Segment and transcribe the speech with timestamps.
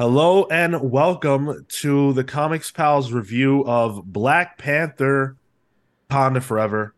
[0.00, 5.36] Hello and welcome to the Comics Pals review of Black Panther
[6.08, 6.94] Wakanda Forever.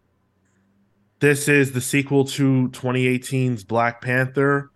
[1.19, 4.71] This is the sequel to 2018's Black Panther.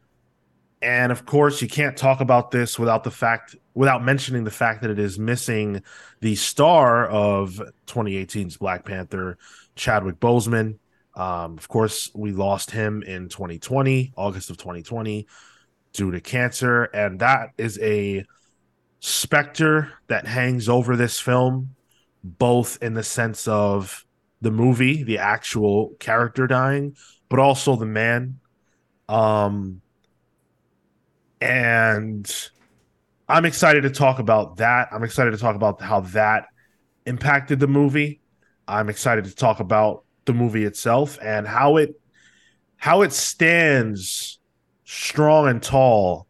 [0.83, 4.83] And of course, you can't talk about this without the fact without mentioning the fact
[4.83, 5.85] that it is missing
[6.21, 9.39] the star of 2018's Black Panther,
[9.77, 10.81] Chadwick Boseman.
[11.15, 15.29] Um, of course, we lost him in 2020, August of 2020,
[15.97, 18.25] due to cancer, and that is a
[19.01, 21.75] specter that hangs over this film,
[22.23, 24.05] both in the sense of
[24.43, 26.97] the movie, the actual character dying,
[27.29, 28.39] but also the man.
[29.09, 29.81] Um,
[31.41, 32.51] and
[33.29, 34.89] I'm excited to talk about that.
[34.93, 36.47] I'm excited to talk about how that
[37.07, 38.21] impacted the movie.
[38.69, 41.99] I'm excited to talk about the movie itself and how it
[42.77, 44.36] how it stands
[44.87, 46.27] strong and tall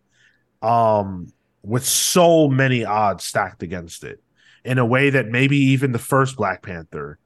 [0.62, 1.30] um
[1.62, 4.20] with so many odds stacked against it
[4.64, 7.19] in a way that maybe even the first Black Panther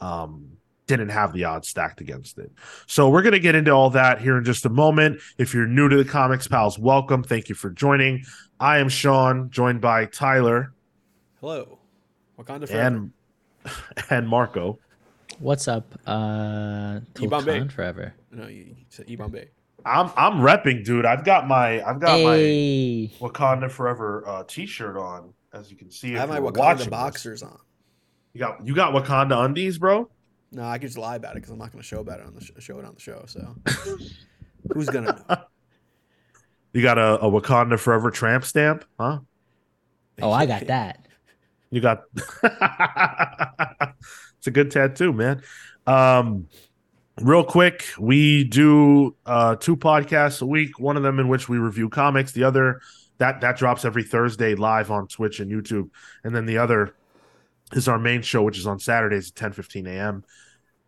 [0.00, 2.50] um didn't have the odds stacked against it.
[2.86, 5.20] So we're going to get into all that here in just a moment.
[5.36, 7.22] If you're new to the Comics Pals, welcome.
[7.22, 8.24] Thank you for joining.
[8.58, 10.72] I am Sean, joined by Tyler.
[11.40, 11.78] Hello.
[12.38, 12.80] Wakanda forever.
[12.80, 13.12] And
[14.10, 14.78] and Marco.
[15.38, 15.84] What's up?
[16.06, 18.14] Uh Bombay forever.
[18.32, 19.48] No, you said Bombay.
[19.88, 21.06] I'm I'm repping, dude.
[21.06, 23.10] I've got my I've got hey.
[23.20, 26.16] my Wakanda Forever uh, t-shirt on, as you can see.
[26.16, 27.48] I have my Wakanda boxers this.
[27.48, 27.58] on.
[28.34, 30.10] You got you got Wakanda undies, bro.
[30.52, 32.26] No, I could just lie about it because I'm not going to show about it
[32.26, 33.24] on the sh- show it on the show.
[33.26, 33.56] So
[34.72, 35.36] who's gonna know?
[36.74, 39.20] You got a, a Wakanda Forever tramp stamp, huh?
[40.20, 41.06] Oh, I got that.
[41.70, 42.26] You got it's
[44.46, 45.40] a good tattoo, man.
[45.86, 46.46] Um,
[47.20, 50.78] real quick, we do uh, two podcasts a week.
[50.78, 52.32] One of them in which we review comics.
[52.32, 52.80] The other
[53.18, 55.90] that that drops every Thursday live on Twitch and YouTube,
[56.24, 56.94] and then the other
[57.72, 60.24] is our main show, which is on Saturdays at 10 15 a.m.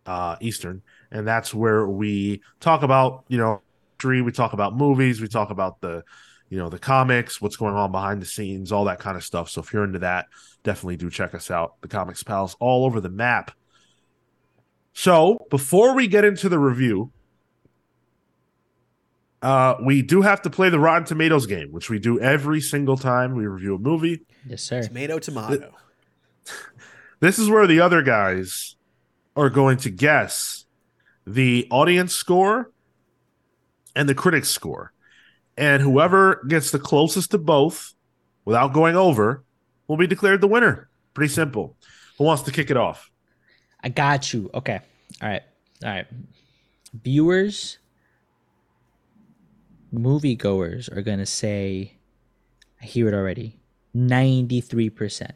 [0.05, 0.81] Uh, Eastern.
[1.11, 3.61] And that's where we talk about, you know,
[4.03, 6.03] we talk about movies, we talk about the,
[6.49, 9.49] you know, the comics, what's going on behind the scenes, all that kind of stuff.
[9.49, 10.25] So if you're into that,
[10.63, 11.79] definitely do check us out.
[11.81, 13.51] The Comics Pals all over the map.
[14.93, 17.11] So before we get into the review,
[19.41, 22.97] uh, we do have to play the Rotten Tomatoes game, which we do every single
[22.97, 24.21] time we review a movie.
[24.45, 24.83] Yes, sir.
[24.83, 25.73] Tomato, tomato.
[27.21, 28.75] This is where the other guys
[29.35, 30.65] are going to guess
[31.27, 32.71] the audience score
[33.95, 34.91] and the critics score.
[35.55, 37.93] And whoever gets the closest to both
[38.43, 39.43] without going over
[39.87, 40.89] will be declared the winner.
[41.13, 41.77] Pretty simple.
[42.17, 43.11] Who wants to kick it off?
[43.83, 44.49] I got you.
[44.53, 44.79] Okay.
[45.21, 45.43] All right.
[45.83, 46.07] All right.
[47.03, 47.77] Viewers,
[49.93, 51.93] moviegoers are going to say,
[52.81, 53.59] I hear it already
[53.95, 55.31] 93%.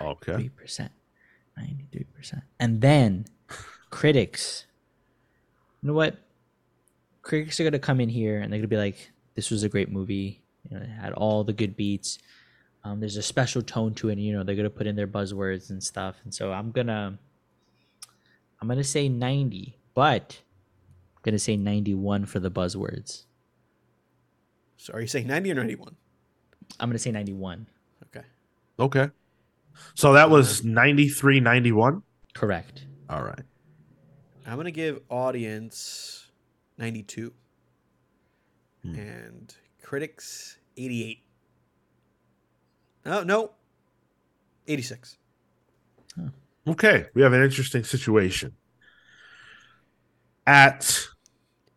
[0.00, 0.32] Okay.
[0.32, 0.90] 3%.
[1.58, 2.42] 93%.
[2.58, 3.26] And then
[3.90, 4.66] critics,
[5.82, 6.18] you know what?
[7.22, 9.62] Critics are going to come in here and they're going to be like, this was
[9.62, 10.42] a great movie.
[10.68, 12.18] You know, it had all the good beats.
[12.82, 14.12] Um, there's a special tone to it.
[14.12, 16.16] And, you know, they're going to put in their buzzwords and stuff.
[16.24, 17.18] And so I'm going to,
[18.64, 20.40] I'm going to say 90, but
[21.16, 23.24] I'm going to say 91 for the buzzwords.
[24.78, 25.94] So are you saying 90 or 91?
[26.80, 27.66] I'm going to say 91.
[28.04, 28.26] Okay.
[28.78, 29.10] Okay.
[29.94, 32.02] So that was 93 91?
[32.32, 32.86] Correct.
[33.10, 33.42] All right.
[34.46, 36.28] I'm going to give audience
[36.78, 37.34] 92
[38.82, 38.94] hmm.
[38.94, 41.18] and critics 88.
[43.04, 43.50] Oh, no.
[44.66, 45.18] 86.
[46.16, 46.28] Huh.
[46.66, 47.06] Okay.
[47.14, 48.54] We have an interesting situation.
[50.46, 51.08] At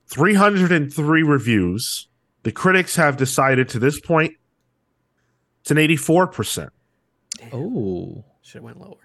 [0.07, 2.07] 303 reviews,
[2.43, 4.33] the critics have decided to this point
[5.61, 6.69] it's an 84%.
[7.51, 8.95] Oh, should have went lower.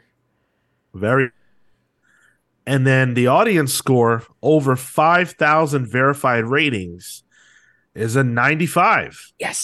[0.94, 1.31] Very.
[2.66, 7.25] And then the audience score over five thousand verified ratings
[7.96, 9.32] is a ninety-five.
[9.40, 9.58] Yes.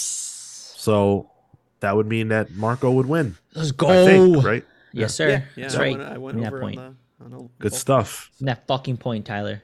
[0.77, 1.31] So
[1.79, 3.37] that would mean that Marco would win.
[3.55, 3.87] Let's go.
[4.05, 4.65] Think, right?
[4.91, 5.29] Yes, sir.
[5.29, 5.95] Yeah, yeah That's right.
[5.95, 6.79] I went, I went over point.
[6.79, 8.31] on the, on the Good stuff.
[8.41, 9.63] That fucking point, Tyler.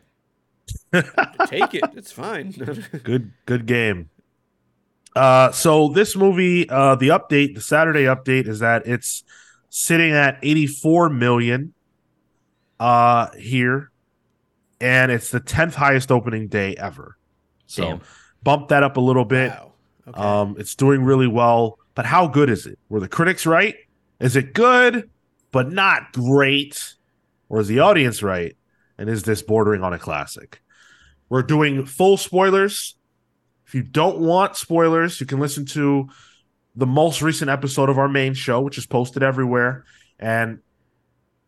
[1.47, 1.83] Take it.
[1.95, 2.51] It's fine.
[3.03, 4.09] good, good game.
[5.15, 9.23] Uh, so this movie, uh, the update, the Saturday update is that it's
[9.69, 11.73] sitting at 84 million
[12.79, 13.91] uh here
[14.79, 17.17] and it's the 10th highest opening day ever.
[17.67, 18.01] So Damn.
[18.41, 19.51] bump that up a little bit.
[19.51, 19.73] Wow.
[20.07, 20.21] Okay.
[20.21, 22.79] Um it's doing really well, but how good is it?
[22.87, 23.75] Were the critics right?
[24.21, 25.09] Is it good
[25.55, 26.95] but not great?
[27.47, 28.57] Or is the audience right?
[28.97, 30.61] And is this bordering on a classic?
[31.29, 32.95] We're doing full spoilers
[33.65, 36.09] if you don't want spoilers, you can listen to
[36.75, 39.85] the most recent episode of our main show, which is posted everywhere.
[40.19, 40.59] And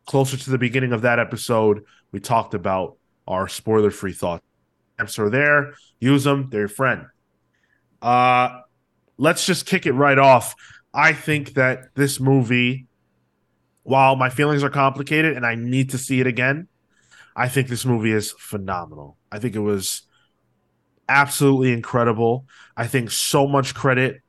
[0.06, 4.44] closer to the beginning of that episode, we talked about our spoiler free thoughts.
[4.96, 7.06] Stamps are there, use them, they're your friend.
[8.02, 8.62] Uh,
[9.18, 10.56] let's just kick it right off.
[10.94, 12.87] I think that this movie,
[13.88, 16.68] while my feelings are complicated and I need to see it again,
[17.38, 19.16] I think this movie is phenomenal.
[19.32, 20.02] I think it was
[21.08, 22.46] absolutely incredible.
[22.76, 24.22] I think so much credit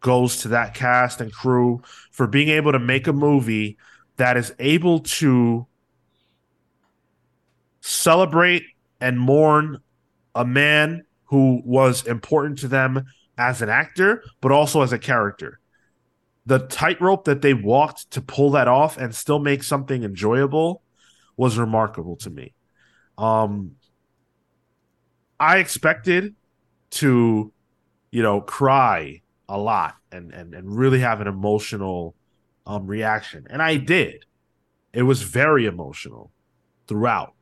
[0.00, 1.80] goes to that cast and crew
[2.10, 3.78] for being able to make a movie
[4.16, 5.68] that is able to
[7.80, 8.64] celebrate
[9.00, 9.78] and mourn
[10.34, 13.06] a man who was important to them
[13.38, 15.60] as an actor, but also as a character.
[16.48, 20.82] The tightrope that they walked to pull that off and still make something enjoyable
[21.36, 22.54] was remarkable to me.
[23.18, 23.72] Um,
[25.38, 26.34] I expected
[26.92, 27.52] to,
[28.10, 32.14] you know, cry a lot and and and really have an emotional
[32.66, 34.24] um reaction, and I did.
[34.94, 36.32] It was very emotional
[36.86, 37.34] throughout.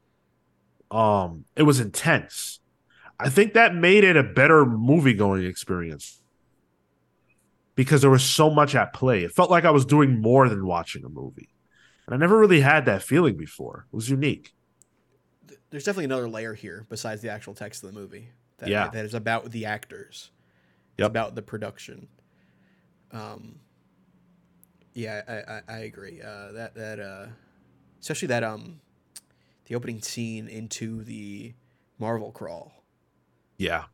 [0.91, 2.59] Um, it was intense.
[3.21, 6.21] I think that made it a better movie going experience
[7.77, 9.23] because there was so much at play.
[9.23, 11.51] It felt like I was doing more than watching a movie.
[12.07, 13.87] And I never really had that feeling before.
[13.93, 14.55] It was unique.
[15.71, 18.31] There's definitely another layer here besides the actual text of the movie.
[18.59, 18.89] That, Yeah.
[18.89, 20.31] that is about the actors.
[20.95, 21.11] It's Yep.
[21.11, 22.09] about the production.
[23.13, 23.61] Um.
[24.95, 26.23] Yeah, I, I, I agree.
[26.23, 27.27] Uh, that that uh,
[28.01, 28.81] especially that um,
[29.67, 31.53] the opening scene into the
[31.99, 32.73] Marvel crawl
[33.59, 33.85] Yeah.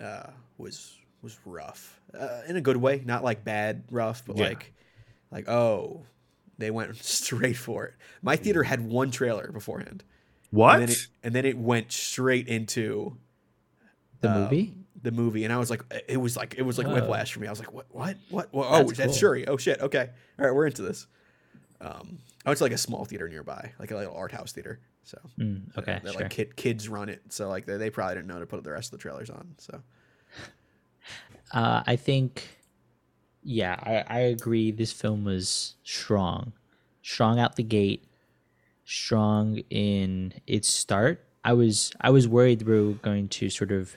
[0.00, 4.48] uh, was was rough uh, in a good way, not like bad rough, but Yeah.
[4.48, 4.72] like
[5.30, 6.06] like oh,
[6.58, 7.94] they went straight for it.
[8.22, 10.04] My theater had one trailer beforehand,
[10.50, 10.74] What?
[10.74, 13.16] and then it, and then it went straight into
[14.20, 14.74] The um, movie?
[15.00, 16.94] the movie, and I was like, it was like it was like Oh.
[16.94, 17.46] whiplash for me.
[17.46, 18.52] I was like, what, what, what?
[18.52, 18.66] what?
[18.68, 19.18] Oh, That's that's cool.
[19.18, 19.46] Shuri.
[19.46, 19.80] Oh shit.
[19.80, 21.06] Okay, all right, we're into this.
[21.80, 24.80] Um, I went to like a small theater nearby, like a little art house theater.
[25.04, 26.20] So Mm, okay, that sure.
[26.22, 27.22] like kid, kids run it.
[27.28, 29.54] So like they, they probably didn't know to put the rest of the trailers on.
[29.58, 29.80] So
[31.52, 32.58] Uh, I think,
[33.42, 34.70] yeah, I, I agree.
[34.70, 36.52] This film was strong,
[37.02, 38.04] strong out the gate,
[38.84, 41.24] strong in its start.
[41.44, 43.96] I was I was worried we were going to sort of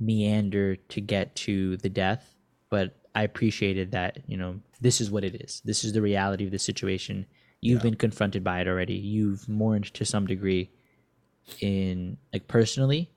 [0.00, 2.34] meander to get to the death,
[2.70, 4.18] but I appreciated that.
[4.26, 5.62] You know, this is what it is.
[5.64, 7.26] This is the reality of the situation.
[7.60, 8.94] You've been confronted by it already.
[8.94, 10.70] You've mourned to some degree.
[11.60, 13.10] In like personally,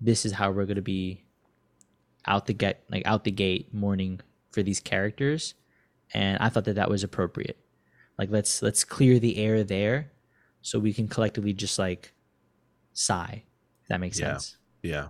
[0.00, 1.23] this is how we're going to be
[2.26, 5.54] out the get like out the gate mourning for these characters
[6.12, 7.58] and i thought that that was appropriate
[8.18, 10.10] like let's let's clear the air there
[10.62, 12.12] so we can collectively just like
[12.92, 13.42] sigh
[13.82, 14.32] if that makes Yeah.
[14.34, 15.08] sense Yeah.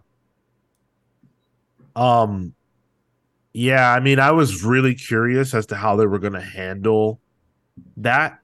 [1.97, 2.55] Um
[3.53, 7.21] yeah, I mean I was really curious as to how they were going to handle
[7.99, 8.41] that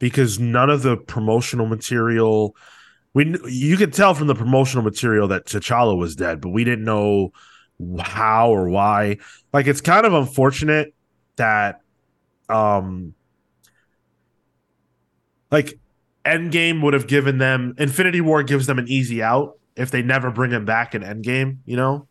[0.00, 2.56] because none of the promotional material
[3.14, 6.84] we you could tell from the promotional material that T'Challa was dead, but we didn't
[6.84, 7.32] know
[8.00, 9.18] how or why.
[9.52, 10.94] Like it's kind of unfortunate
[11.36, 11.80] that
[12.48, 13.14] um
[15.50, 15.78] like
[16.24, 20.30] Endgame would have given them Infinity War gives them an easy out if they never
[20.30, 22.08] bring him back in Endgame, you know?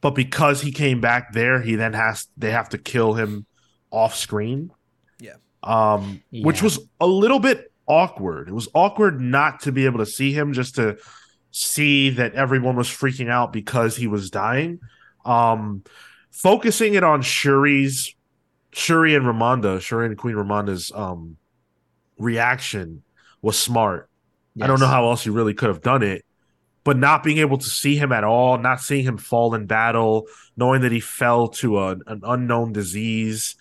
[0.00, 3.46] But because he came back there, he then has they have to kill him
[3.90, 4.72] off screen.
[5.20, 5.36] Yeah.
[5.62, 8.48] Um which was a little bit awkward.
[8.48, 10.96] It was awkward not to be able to see him just to
[11.50, 14.80] see that everyone was freaking out because he was dying.
[15.24, 15.84] Um
[16.30, 18.14] focusing it on Shuri's
[18.72, 21.36] Shuri and Ramonda, Shuri and Queen Ramonda's um
[22.18, 23.02] reaction
[23.42, 24.08] was smart.
[24.60, 26.24] I don't know how else you really could have done it,
[26.84, 30.26] but not being able to see him at all, not seeing him fall in battle,
[30.56, 33.56] knowing that he fell to a, an unknown disease,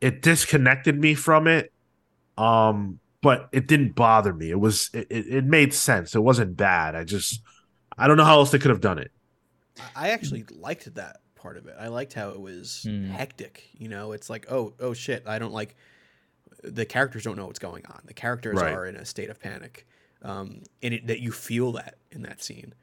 [0.00, 1.72] it disconnected me from it.
[2.36, 4.50] Um, but it didn't bother me.
[4.50, 6.14] It was it, it it made sense.
[6.14, 6.94] It wasn't bad.
[6.94, 7.40] I just
[7.96, 9.10] I don't know how else they could have done it.
[9.78, 11.74] I I actually liked that part of it.
[11.78, 13.10] I liked how it was Hmm.
[13.10, 13.68] hectic.
[13.78, 15.76] You know, it's like, oh, oh shit, I don't like.
[16.64, 18.00] The characters don't know what's going on.
[18.04, 18.72] The characters Right.
[18.72, 19.86] are in a state of panic,
[20.22, 22.74] um, and it, that you feel that in that scene.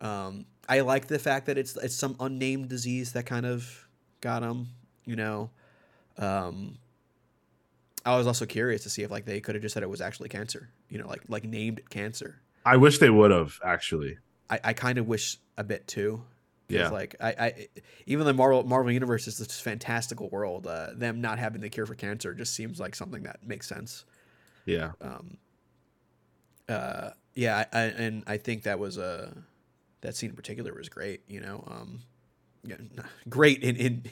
[0.00, 3.86] Um, I like the fact that it's it's some unnamed disease that kind of
[4.22, 4.68] got him.
[5.04, 5.50] You know,
[6.16, 6.78] um,
[8.04, 10.00] I was also curious to see if like they could have just said it was
[10.00, 10.70] actually cancer.
[10.88, 12.40] You know, like like named cancer.
[12.64, 14.18] I wish they would have actually.
[14.50, 16.22] I, I kind of wish a bit too.
[16.68, 16.88] Yeah.
[16.88, 17.68] Like I, I
[18.06, 20.66] even the Marvel Marvel universe is this fantastical world.
[20.66, 24.04] Uh, them not having the cure for cancer just seems like something that makes sense.
[24.64, 24.92] Yeah.
[25.00, 25.38] Um,
[26.68, 29.36] uh, yeah, I, I, and I think that was a
[30.00, 31.22] that scene in particular was great.
[31.28, 32.00] You know, um,
[32.64, 32.76] yeah,
[33.28, 34.04] great in in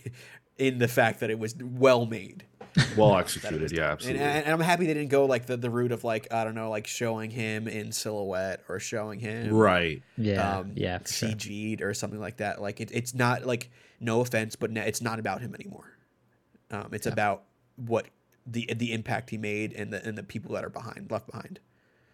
[0.59, 2.45] in the fact that it was well made.
[2.97, 4.23] Well executed, yeah, absolutely.
[4.23, 6.55] And, and I'm happy they didn't go like the, the route of like I don't
[6.55, 10.03] know, like showing him in silhouette or showing him right.
[10.17, 10.99] Yeah, um, yeah.
[10.99, 12.61] CG'd or something like that.
[12.61, 15.97] Like it, it's not like no offense, but no, it's not about him anymore.
[16.71, 17.45] Um, it's about
[17.77, 18.07] what
[18.47, 21.61] the the impact he made and the and the people that are behind left behind.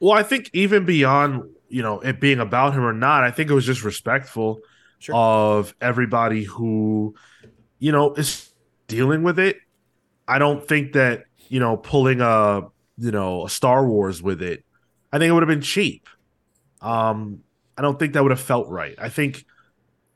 [0.00, 3.50] Well, I think even beyond, you know, it being about him or not, I think
[3.50, 4.60] it was just respectful
[4.98, 5.14] Sure.
[5.14, 7.14] of everybody who,
[7.78, 8.50] you know, is
[8.88, 9.58] dealing with it.
[10.28, 12.62] I don't think that, you know, pulling a,
[12.98, 14.64] you know, a Star Wars with it,
[15.12, 16.08] I think it would have been cheap.
[16.80, 17.40] Um,
[17.78, 18.94] I don't think that would have felt right.
[18.98, 19.44] I think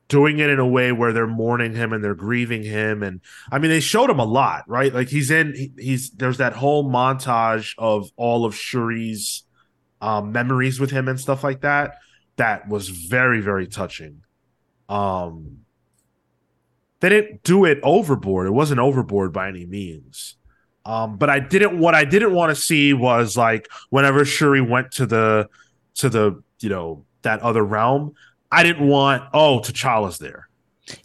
[0.08, 3.58] doing it in a way where they're mourning him and they're grieving him and I
[3.58, 4.92] mean they showed him a lot, right?
[4.92, 9.44] Like he's in he- he's there's that whole montage of all of Shuri's
[10.02, 11.98] um memories with him and stuff like that
[12.36, 14.22] that was very very touching.
[14.88, 15.58] Um
[17.00, 18.46] they didn't do it overboard.
[18.46, 20.36] It wasn't overboard by any means.
[20.84, 24.92] Um, but I didn't what I didn't want to see was like whenever Shuri went
[24.92, 25.48] to the
[25.96, 28.14] to the you know that other realm,
[28.50, 30.48] I didn't want oh T'Challa's there.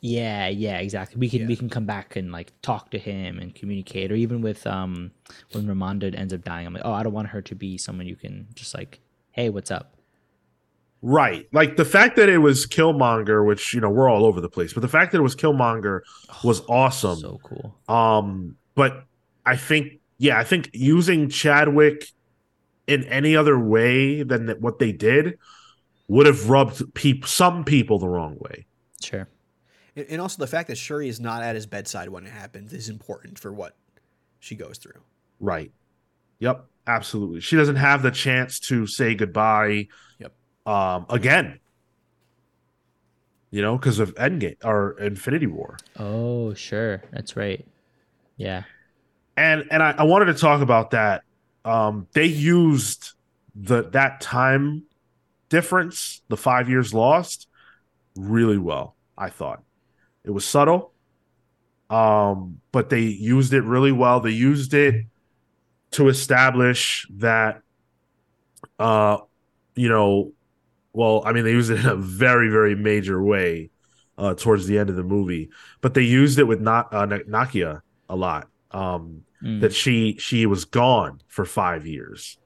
[0.02, 1.20] Yeah, yeah, exactly.
[1.20, 1.48] We can Yeah.
[1.48, 5.12] we can come back and like talk to him and communicate, or even with um
[5.52, 8.08] when Ramonda ends up dying, I'm like, oh, I don't want her to be someone
[8.08, 9.00] you can just like,
[9.32, 9.95] hey, what's up?
[11.08, 11.48] Right.
[11.54, 14.74] Like the fact that it was Killmonger, which you know, we're all over the place,
[14.74, 16.02] but the fact that it was Killmonger
[16.44, 17.20] was awesome.
[17.20, 17.76] So cool.
[17.88, 19.06] Um, but
[19.46, 22.08] I think, yeah, I think using Chadwick
[22.88, 25.38] in any other way than what they did
[26.08, 28.66] would have rubbed peop- some people the wrong way.
[29.00, 29.28] Sure.
[29.96, 32.74] And, and also the fact that Shuri is not at his bedside when it happens
[32.74, 33.76] is important for what
[34.40, 35.02] she goes through.
[35.40, 35.72] Right.
[36.40, 36.66] Yep.
[36.88, 37.42] Absolutely.
[37.42, 39.88] She doesn't have the chance to say goodbye.
[40.18, 40.34] Yep.
[40.66, 41.60] Um, again.
[43.52, 45.78] You know, because of Endgame or Infinity War.
[45.98, 47.04] Oh, sure.
[47.12, 47.66] That's right.
[48.38, 48.64] Yeah.
[49.38, 51.24] and and I, I wanted to talk about that.
[51.64, 53.14] Um, they used
[53.56, 54.84] the that time
[55.50, 57.48] difference, the five years lost,
[58.16, 58.96] really well.
[59.18, 59.64] I thought
[60.26, 60.94] it was subtle,
[61.90, 64.20] um, but they used it really well.
[64.20, 65.06] They used it
[65.92, 67.62] to establish that,
[68.80, 69.18] uh,
[69.76, 70.34] you know,
[70.96, 73.72] well, I mean, they used it in a very very major way
[74.18, 75.50] uh, towards the end of the movie,
[75.82, 78.48] but they used it with not uh, Nakia a lot.
[78.72, 79.60] Um, Mm.
[79.62, 82.40] that she she was gone for five years,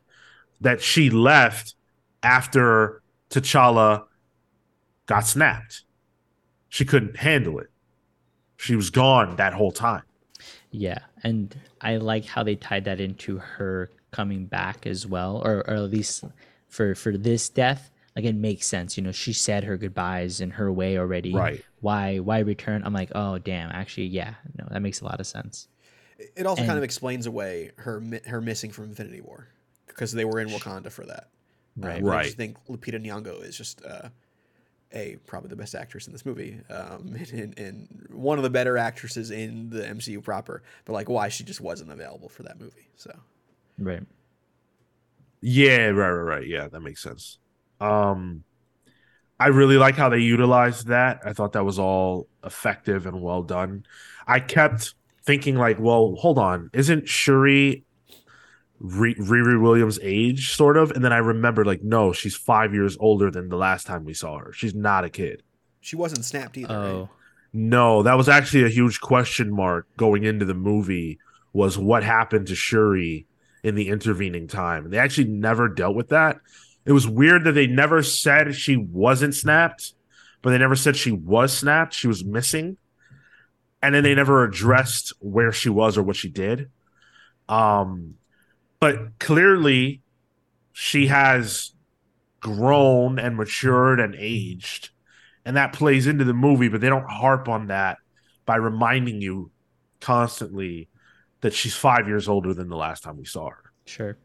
[0.61, 1.75] that she left
[2.23, 4.05] after T'Challa
[5.05, 5.83] got snapped.
[6.69, 7.67] She couldn't handle it.
[8.57, 10.03] She was gone that whole time.
[10.71, 15.57] Yeah, and I like how they tied that into her coming back as well, or,
[15.67, 16.23] or at least
[16.67, 17.91] for for this death.
[18.19, 19.13] Like it makes sense, you know.
[19.13, 21.33] She said her goodbyes in her way already.
[21.33, 21.63] Right.
[21.79, 22.17] Why?
[22.17, 22.83] Why return?
[22.83, 23.71] I'm like, oh damn.
[23.71, 24.33] Actually, yeah.
[24.57, 25.69] No, that makes a lot of sense.
[26.35, 29.47] It also kind of explains away her her missing from Infinity War
[29.87, 31.29] because they were in Wakanda for that.
[31.77, 31.99] Right.
[31.99, 32.25] I Right.
[32.25, 34.09] just think Lupita Nyong'o is just uh,
[34.91, 38.77] a probably the best actress in this movie, um, and, and one of the better
[38.77, 40.61] actresses in the MCU proper.
[40.83, 42.89] But like, why she just wasn't available for that movie?
[42.97, 43.17] So
[43.77, 44.03] Right.
[45.41, 46.47] Yeah, right, right, right.
[46.47, 47.39] Yeah, that makes sense.
[47.79, 48.43] Um
[49.39, 51.21] I really like how they utilized that.
[51.23, 53.85] I thought that was all effective and well done.
[54.27, 57.85] I kept thinking like, well, hold on, isn't Shuri
[58.79, 60.91] Re- Riri Williams' age, sort of?
[60.91, 64.13] And then I remembered, like, no, she's five years older than the last time we
[64.13, 64.53] saw her.
[64.53, 65.43] She's not a kid.
[65.81, 66.73] she wasn't snapped either.
[66.73, 66.99] Oh.
[66.99, 67.09] Right?
[67.51, 71.17] No, that was actually a huge question mark going into the movie
[71.51, 73.25] was what happened to Shuri
[73.63, 74.85] in the intervening time.
[74.85, 76.39] And they actually never dealt with that.
[76.89, 79.93] It was weird that they never said she wasn't snapped,
[80.41, 81.93] but they never said she was snapped.
[81.93, 82.77] She was missing.
[83.79, 86.71] And then they never addressed where she was or what she did.
[87.47, 88.15] Um
[88.79, 90.01] but clearly
[90.71, 91.73] she has
[92.39, 94.89] grown and matured and aged
[95.45, 97.97] and that plays into the movie but they don't harp on that
[98.47, 99.51] by reminding you
[99.99, 100.87] constantly
[101.41, 104.17] that she's five years older than the last time we saw her Sure.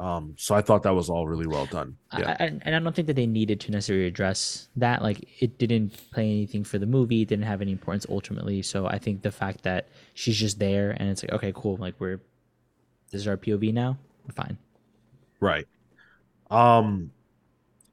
[0.00, 2.78] Um so i thought that was all really well done yeah I, I, and I
[2.78, 5.02] don't think that they needed to necessarily address that.
[5.02, 7.22] Like, it didn't play anything for the movie.
[7.22, 8.62] It didn't have any importance ultimately.
[8.62, 11.76] So I think the fact that she's just there and it's like, okay, cool.
[11.76, 12.20] Like, we're
[13.10, 13.98] this is our POV now.
[14.26, 14.58] We're fine.
[15.40, 15.66] right
[16.50, 17.10] um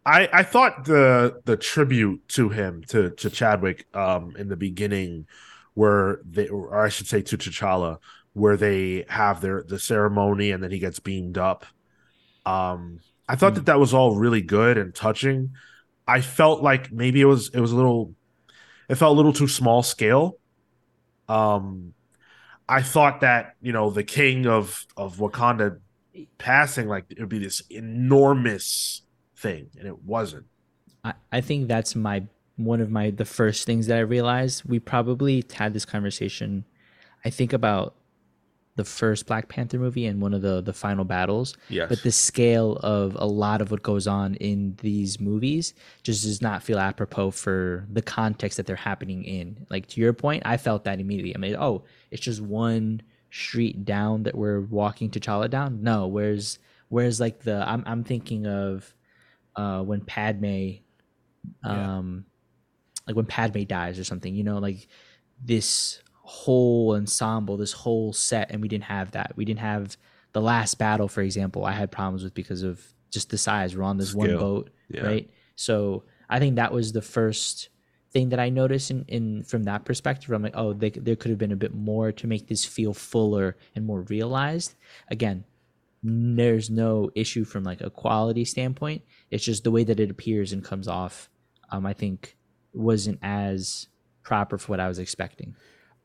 [0.05, 5.25] i i thought the the tribute to him to to chadwick um in the beginning
[5.73, 7.97] where they or i should say to t'challa
[8.33, 11.65] where they have their the ceremony and then he gets beamed up
[12.45, 15.51] um i thought that that was all really good and touching
[16.07, 18.13] i felt like maybe it was it was a little
[18.89, 20.37] it felt a little too small scale.
[21.27, 21.93] Um,
[22.67, 25.79] I thought that you know the king of of Wakanda
[26.37, 29.01] passing like it would be this enormous
[29.37, 30.45] thing, and it wasn't.
[31.03, 32.23] I, I think that's my
[32.55, 34.63] one of my the first things that I realized.
[34.65, 36.65] We probably had this conversation.
[37.25, 37.95] I think about
[38.75, 41.55] the first Black Panther movie and one of the the final battles.
[41.69, 41.89] Yes.
[41.89, 46.41] But the scale of a lot of what goes on in these movies just does
[46.41, 49.65] not feel apropos for the context that they're happening in.
[49.69, 51.35] Like to your point, I felt that immediately.
[51.35, 55.83] I mean, oh, it's just one street down that we're walking T'Challa down.
[55.83, 58.93] No, where's where's like the I'm I'm thinking of
[59.55, 60.77] uh when Padme
[61.63, 62.25] um
[63.07, 64.87] like when Padme dies or something, you know, like
[65.43, 69.33] this whole ensemble, this whole set, and we didn't have that.
[69.35, 69.97] We didn't have
[70.31, 71.65] the last battle, for example.
[71.65, 73.75] I had problems with because of just the size.
[73.75, 75.01] We're on this one boat, Yeah.
[75.01, 75.29] right?
[75.55, 77.69] So I think that was the first
[78.11, 80.31] thing that I noticed in, in from that perspective.
[80.31, 82.93] I'm like, oh, they, there could have been a bit more to make this feel
[82.93, 84.75] fuller and more realized.
[85.09, 85.43] Again,
[86.01, 89.03] there's no issue from like a quality standpoint.
[89.29, 91.29] It's just the way that it appears and comes off.
[91.71, 92.37] Um, I think
[92.73, 93.87] wasn't as
[94.23, 95.55] proper for what I was expecting.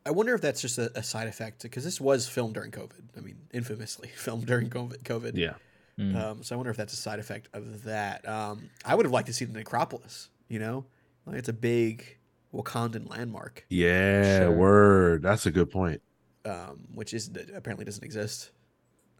[0.08, 3.00] I wonder if that's just a, a side effect because this was filmed during COVID.
[3.16, 5.02] I mean, infamously filmed during COVID.
[5.02, 5.36] COVID.
[5.36, 5.54] Yeah.
[6.00, 8.26] Um, so I wonder if that's a side effect of that.
[8.28, 10.28] Um, I would have liked to see the necropolis.
[10.48, 10.84] You know,
[11.26, 12.18] like it's a big
[12.54, 14.38] Wakandan landmark, Yeah.
[14.38, 14.52] Sure.
[14.52, 15.22] Word.
[15.22, 16.00] That's a good point.
[16.44, 18.50] um, which is apparently doesn't exist.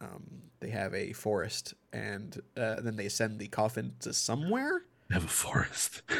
[0.01, 0.23] Um,
[0.61, 4.83] they have a forest, and uh, then they send the coffin to somewhere.
[5.09, 6.01] They have a forest.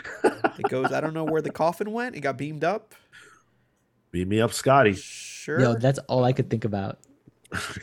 [0.59, 0.91] It goes.
[0.91, 2.17] I don't know where the coffin went.
[2.17, 2.93] It got beamed up.
[4.11, 4.93] Beat me up, Scotty.
[4.93, 5.59] Sure.
[5.59, 6.99] Yo, that's all I could think about.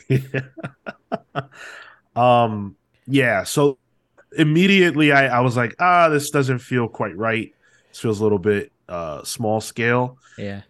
[0.09, 0.41] yeah.
[2.15, 2.75] um.
[3.07, 3.43] Yeah.
[3.43, 3.77] So
[4.37, 7.53] immediately, I I was like, ah, this doesn't feel quite right.
[7.89, 10.17] This feels a little bit uh small scale.
[10.37, 10.61] Yeah.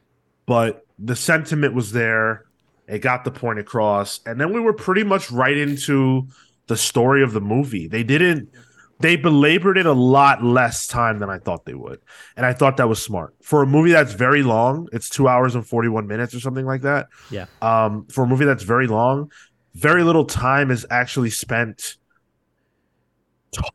[0.46, 2.46] but the sentiment was there.
[2.88, 6.28] It got the point across, and then we were pretty much right into
[6.68, 7.88] the story of the movie.
[7.88, 8.50] They didn't.
[9.00, 12.00] They belabored it a lot less time than I thought they would,
[12.36, 14.88] and I thought that was smart for a movie that's very long.
[14.92, 17.08] It's two hours and forty one minutes or something like that.
[17.30, 17.46] Yeah.
[17.62, 19.32] Um, for a movie that's very long,
[19.76, 21.98] very little time is actually spent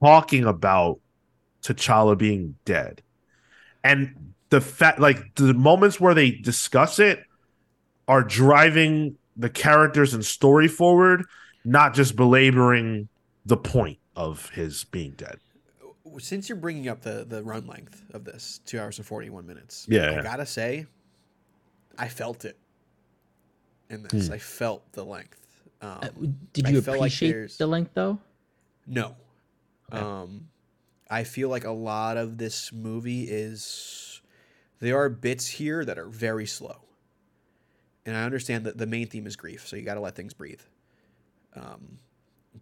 [0.00, 0.98] talking about
[1.62, 3.02] T'Challa being dead,
[3.85, 7.22] and the fact, like the moments where they discuss it,
[8.08, 11.24] are driving the characters and story forward,
[11.64, 13.08] not just belaboring
[13.46, 15.38] the point of his being dead.
[16.18, 19.46] since you're bringing up the the run length of this, two hours and forty one
[19.46, 19.87] minutes.
[19.88, 20.18] Yeah.
[20.18, 20.87] I gotta say,
[21.98, 22.57] I felt it
[23.88, 24.27] in this.
[24.29, 24.33] Hmm.
[24.35, 25.38] I felt the length.
[25.81, 26.09] Um, Uh,
[26.53, 28.18] Did you felt like appreciate there's- the length though?
[28.87, 29.16] no,
[29.92, 30.03] Okay.
[30.03, 30.48] um,
[31.11, 34.20] I feel like a lot of this movie is
[34.81, 36.83] there are bits here that are very slow,
[38.07, 40.35] and I understand that the main theme is grief, so you got to let things
[40.35, 40.61] breathe.
[41.55, 41.98] Um,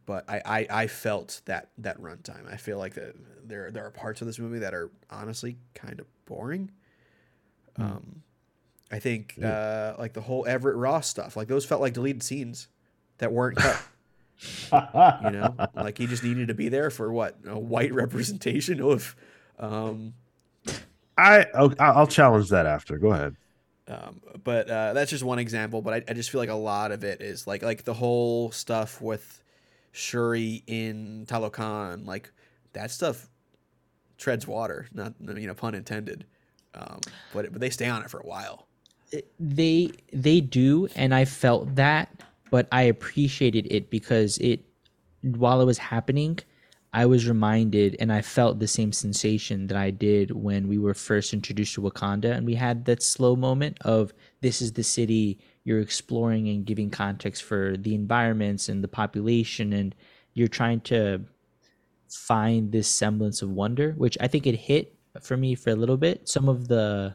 [0.07, 2.51] but I, I, I felt that that runtime.
[2.51, 6.01] I feel like that there there are parts of this movie that are honestly kind
[6.01, 6.71] of boring.
[7.77, 8.23] Um,
[8.91, 12.69] I think uh, like the whole Everett Ross stuff, like those felt like deleted scenes
[13.19, 13.83] that weren't cut.
[15.25, 19.15] you know, like he just needed to be there for what a white representation of.
[19.59, 20.15] Um,
[21.17, 22.99] I I'll, I'll challenge that after.
[22.99, 23.37] Go ahead.
[23.87, 25.83] Um, but uh, that's just one example.
[25.83, 28.51] But I, I just feel like a lot of it is like like the whole
[28.51, 29.43] stuff with
[29.93, 32.31] Shuri in Talokan, like
[32.73, 33.29] that stuff
[34.19, 34.87] treads water.
[34.93, 36.27] Not you know pun intended.
[36.75, 37.01] Um,
[37.33, 38.67] but but they stay on it for a while.
[39.41, 42.09] they they do and i felt that
[42.51, 44.61] but i appreciated it because it
[45.23, 46.39] while it was happening
[46.93, 50.95] i was reminded and i felt the same sensation that i did when we were
[50.95, 55.39] first introduced to wakanda and we had that slow moment of this is the city
[55.71, 59.95] you're exploring and giving context for the environments and the population and
[60.35, 61.25] you're trying to
[62.09, 65.97] find this semblance of wonder which i think it hit for me for a little
[65.97, 67.15] bit some of the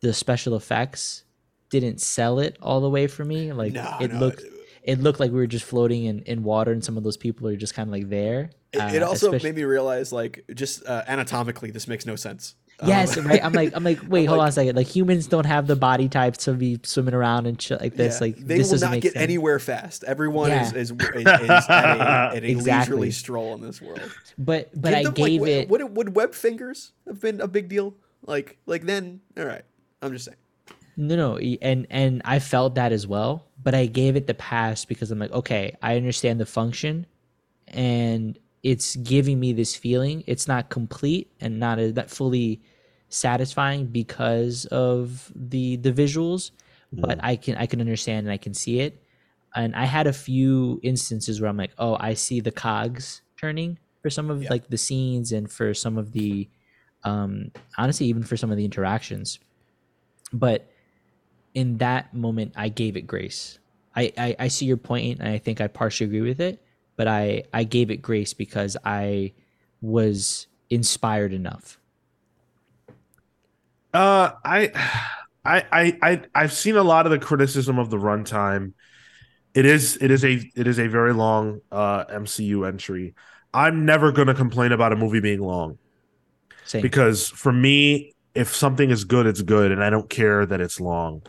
[0.00, 1.24] the special effects
[1.70, 3.52] didn't sell it all the way for me.
[3.52, 4.42] Like No, it no, looked
[4.82, 7.46] it looked like we were just floating in, in water and some of those people
[7.48, 8.50] are just kind of like there.
[8.72, 12.54] It, it Uh, also made me realize like just uh, anatomically this makes no sense.
[12.80, 13.44] Um, Yes, right.
[13.44, 14.76] I'm like I'm like wait, hold like- on a second.
[14.76, 18.14] Like humans don't have the body types to be swimming around and shit like this.
[18.14, 19.22] Yeah, Like they this will make get sense.
[19.22, 20.04] anywhere fast.
[20.04, 20.78] Everyone is, Yeah.
[20.78, 22.92] is, is, is at a, at a Exactly.
[22.96, 24.00] leisurely stroll in this world.
[24.38, 27.48] But but Give I them, gave like, it Would, would web fingers have been a
[27.48, 27.94] big deal?
[28.26, 29.62] Like like then, all right.
[30.02, 30.36] I'm just saying.
[30.96, 34.84] No, no, and and I felt that as well, but I gave it the pass
[34.84, 37.06] because I'm like, okay, I understand the function,
[37.68, 40.24] and it's giving me this feeling.
[40.26, 42.62] It's not complete and not a, not fully
[43.08, 46.50] satisfying because of the the visuals,
[46.92, 49.02] but I can I can understand and I can see it.
[49.54, 53.78] And I had a few instances where I'm like, oh, I see the cogs turning
[54.02, 54.50] for some of Yeah.
[54.50, 56.48] like the scenes and for some of the
[57.04, 59.38] um honestly even for some of the interactions.
[60.32, 60.70] But
[61.54, 63.58] in that moment I gave it grace.
[63.96, 66.62] I, I, I see your point and I think I partially agree with it,
[66.98, 69.32] but I, I gave it grace because I
[69.80, 71.78] was inspired enough.
[73.94, 74.72] Uh, I,
[75.44, 78.72] I, I, I, I've seen a lot of the criticism of the runtime.
[79.54, 83.14] It is, it is a, it is a very long uh MCU entry.
[83.54, 85.78] I'm never going to complain about a movie being long
[86.66, 86.82] Same.
[86.82, 90.80] because for me, if something is good, it's good, and I don't care that it's
[90.80, 91.22] long.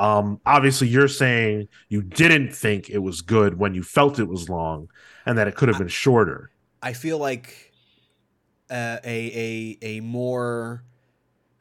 [0.00, 4.48] Um, obviously, you're saying you didn't think it was good when you felt it was
[4.48, 4.88] long,
[5.26, 6.50] and that it could have been shorter.
[6.82, 7.74] I feel like
[8.70, 10.84] uh, a a a more,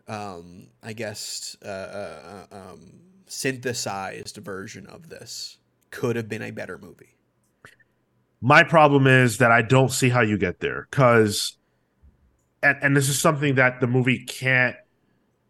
[0.08, 5.58] um, I guess, uh, uh, uh, um, synthesized version of this
[5.91, 7.17] could have been a better movie.
[8.39, 11.58] My problem is that I don't see how you get there because,
[12.63, 14.78] and, and this is something that the movie can't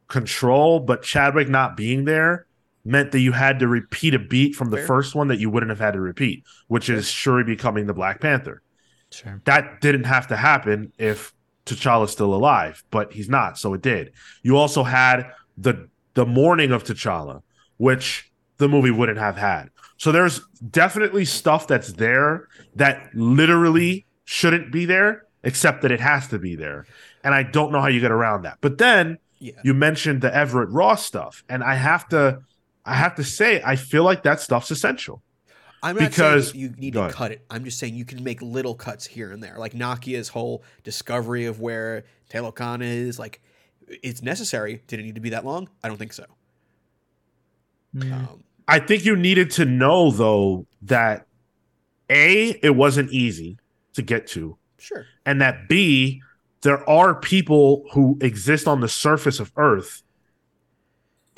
[0.08, 2.48] control, but Chadwick not being there
[2.90, 4.86] meant that you had to repeat a beat from the Fair.
[4.88, 8.22] first one that you wouldn't have had to repeat, which is Shuri becoming the Black
[8.22, 8.64] Panther.
[9.12, 9.44] sure.
[9.46, 11.34] That didn't have to happen if
[11.66, 14.14] T'Challa's still alive, but he's not, so it did.
[14.44, 17.42] You also had the the mourning of T'Challa,
[17.78, 19.70] which the movie wouldn't have had.
[19.98, 26.28] So there's definitely stuff that's there that literally shouldn't be there, except that it has
[26.30, 26.88] to be there.
[27.24, 28.58] And I don't know how you get around that.
[28.62, 32.42] But then Yeah, you mentioned the Everett Ross stuff, and I have to
[32.86, 35.22] I have to say I feel like that stuff's essential.
[35.82, 37.14] I'm not because- saying you need to ahead.
[37.14, 37.46] cut it.
[37.50, 41.46] I'm just saying you can make little cuts here and there, like Nakia's whole discovery
[41.46, 43.18] of where Talokan is.
[43.18, 43.42] Like,
[43.88, 44.84] it's necessary.
[44.88, 45.70] Did it need to be that long?
[45.84, 46.26] I don't think so.
[47.96, 51.26] Mm, Um, I think you needed to know though that
[52.10, 53.58] A, it wasn't easy
[53.94, 55.06] to get to, sure.
[55.26, 56.22] and that B,
[56.62, 60.04] there are people who exist on the surface of Earth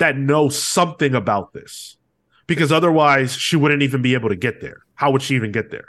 [0.02, 1.96] that know something about this.
[2.48, 4.82] Because otherwise she wouldn't even be able to get there.
[4.94, 5.86] How would she even get there?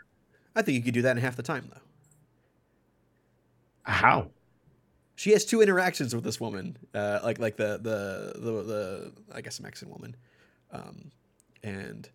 [0.55, 1.81] I think you could do that in half the time, though.
[3.81, 4.27] How?
[5.15, 9.41] She has two interactions with this woman, uh, like like the the the, the I
[9.41, 10.15] guess Mexican woman,
[10.71, 11.11] um,
[11.63, 12.07] and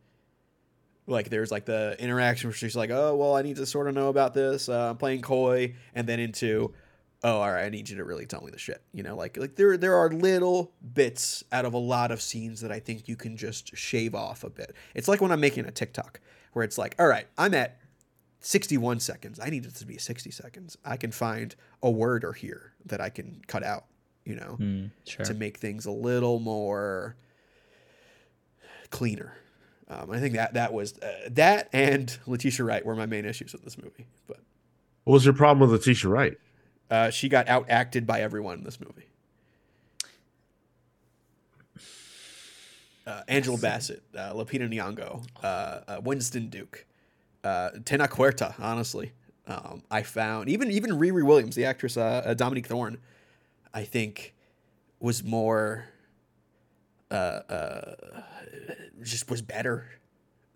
[1.06, 3.94] like there's like the interaction where she's like, oh well, I need to sort of
[3.94, 4.68] know about this.
[4.68, 6.72] Uh, I'm playing coy, and then into,
[7.22, 8.82] oh all right, I need you to really tell me the shit.
[8.92, 12.60] You know, like like there there are little bits out of a lot of scenes
[12.60, 14.74] that I think you can just shave off a bit.
[14.94, 16.20] It's like when I'm making a TikTok
[16.52, 17.78] where it's like, all right, I'm at
[18.40, 19.40] 61 seconds.
[19.42, 20.76] I need it to be 60 seconds.
[20.84, 23.84] I can find a word or here that I can cut out,
[24.24, 25.24] you know, mm, sure.
[25.24, 27.16] to make things a little more
[28.90, 29.34] cleaner.
[29.88, 33.52] Um, I think that that was uh, that and Letitia Wright were my main issues
[33.52, 34.06] with this movie.
[34.26, 34.38] But
[35.04, 36.36] What was your problem with Letitia Wright?
[36.90, 39.04] Uh, she got out acted by everyone in this movie.
[43.06, 46.84] Uh, Angela Bassett, uh, Lupita Nyong'o, uh, uh, Winston Duke,
[47.42, 48.54] uh, Tenoch Huerta.
[48.58, 49.12] Honestly,
[49.46, 52.98] um, I found even even Riri Williams, the actress uh, uh, Dominique Thorne,
[53.72, 54.34] I think
[55.00, 55.86] was more,
[57.10, 57.94] uh, uh,
[59.02, 59.86] just was better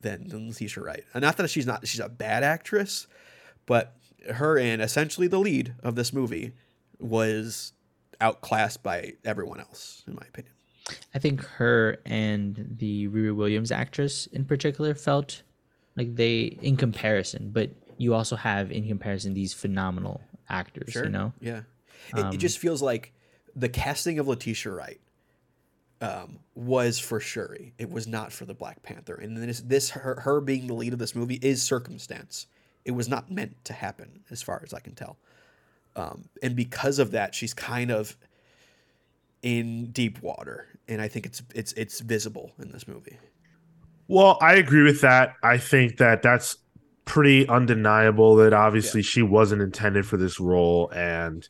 [0.03, 1.05] than than Letitia Wright.
[1.14, 3.07] And not that she's not she's a bad actress,
[3.64, 3.97] but
[4.31, 6.53] her and essentially the lead of this movie
[6.99, 7.73] was
[8.21, 10.53] outclassed by everyone else, in my opinion.
[11.15, 15.43] I think her and the Riri Williams actress in particular felt
[15.97, 21.33] like they in comparison, but you also have in comparison these phenomenal actors, you know?
[21.41, 21.63] Yeah.
[22.17, 23.13] It, it just feels like
[23.55, 25.01] the casting of Letitia Wright
[26.01, 27.75] um, was for Shuri.
[27.79, 29.15] It was not for the Black Panther.
[29.15, 32.47] And this, this her, her being the lead of this movie is circumstance.
[32.85, 35.18] It was not meant to happen, as far as I can tell.
[35.95, 38.16] Um, and because of that, she's kind of
[39.42, 43.18] in deep water, and I think it's it's it's visible in this movie.
[44.09, 45.35] Well, I agree with that.
[45.42, 46.57] I think that that's
[47.05, 51.49] pretty undeniable that obviously she wasn't intended for this role and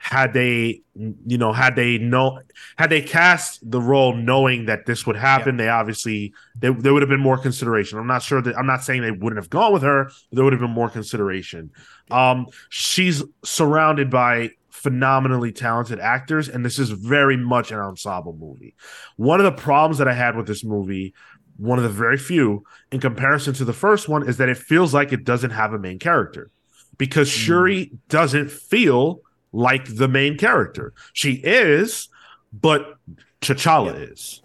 [0.00, 0.80] had they
[1.26, 2.40] you know had they know
[2.78, 7.02] had they cast the role knowing that this would happen they obviously they, there would
[7.02, 7.98] have been more consideration.
[7.98, 10.42] I'm not sure that i'm not saying they wouldn't have gone with her but there
[10.42, 11.70] would have been more consideration.
[12.10, 18.74] Um she's surrounded by phenomenally talented actors and this is very much an ensemble movie.
[19.16, 21.14] One of the problems that i had with this movie
[21.58, 24.94] one of the very few in comparison to the first one is that it feels
[24.94, 26.50] like it doesn't have a main character
[26.96, 29.20] because Shuri doesn't feel
[29.52, 30.92] like the main character.
[31.12, 32.08] She is,
[32.52, 32.94] but
[33.40, 34.12] T'Challa Yeah.
[34.12, 34.42] is.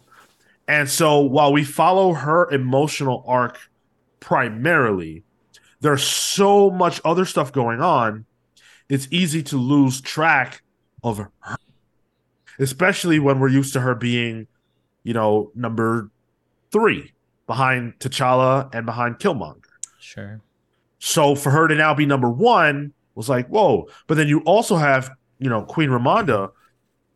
[0.68, 3.60] And so while we follow her emotional arc
[4.20, 5.24] primarily,
[5.82, 8.26] there's so much other stuff going on.
[8.89, 10.63] It's easy to lose track
[11.04, 11.32] of her,
[12.60, 14.48] especially when we're used to her being,
[15.04, 16.10] you know, number
[16.72, 17.13] three
[17.46, 19.62] behind T'Challa and behind Killmonger.
[20.00, 20.41] Sure.
[20.98, 23.88] So for her to now be number one was like, whoa.
[24.08, 26.51] But then you also have, you know, Queen Ramonda,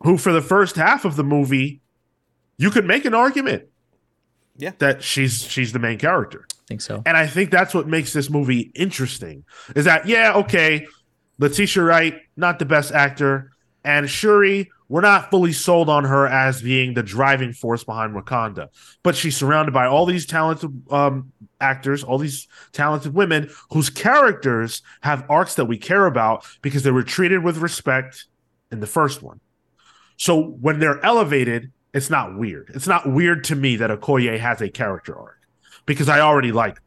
[0.02, 1.82] who for the first half of the movie,
[2.58, 3.66] you could make an argument
[4.58, 4.72] Yeah.
[4.80, 6.46] that she's she's the main character.
[6.52, 7.02] I think so.
[7.06, 9.44] And I think that's what makes this movie interesting.
[9.76, 10.88] Is that yeah, okay,
[11.38, 13.52] Letitia Wright, not the best actor,
[13.84, 18.70] and Shuri, we're not fully sold on her as being the driving force behind Wakanda,
[19.04, 24.82] but she's surrounded by all these talented um, actors, all these talented women whose characters
[25.02, 28.26] have arcs that we care about because they were treated with respect
[28.72, 29.40] in the first one.
[30.18, 32.72] So when they're elevated, it's not weird.
[32.74, 35.38] It's not weird to me that Okoye has a character arc
[35.86, 36.84] because I already like her.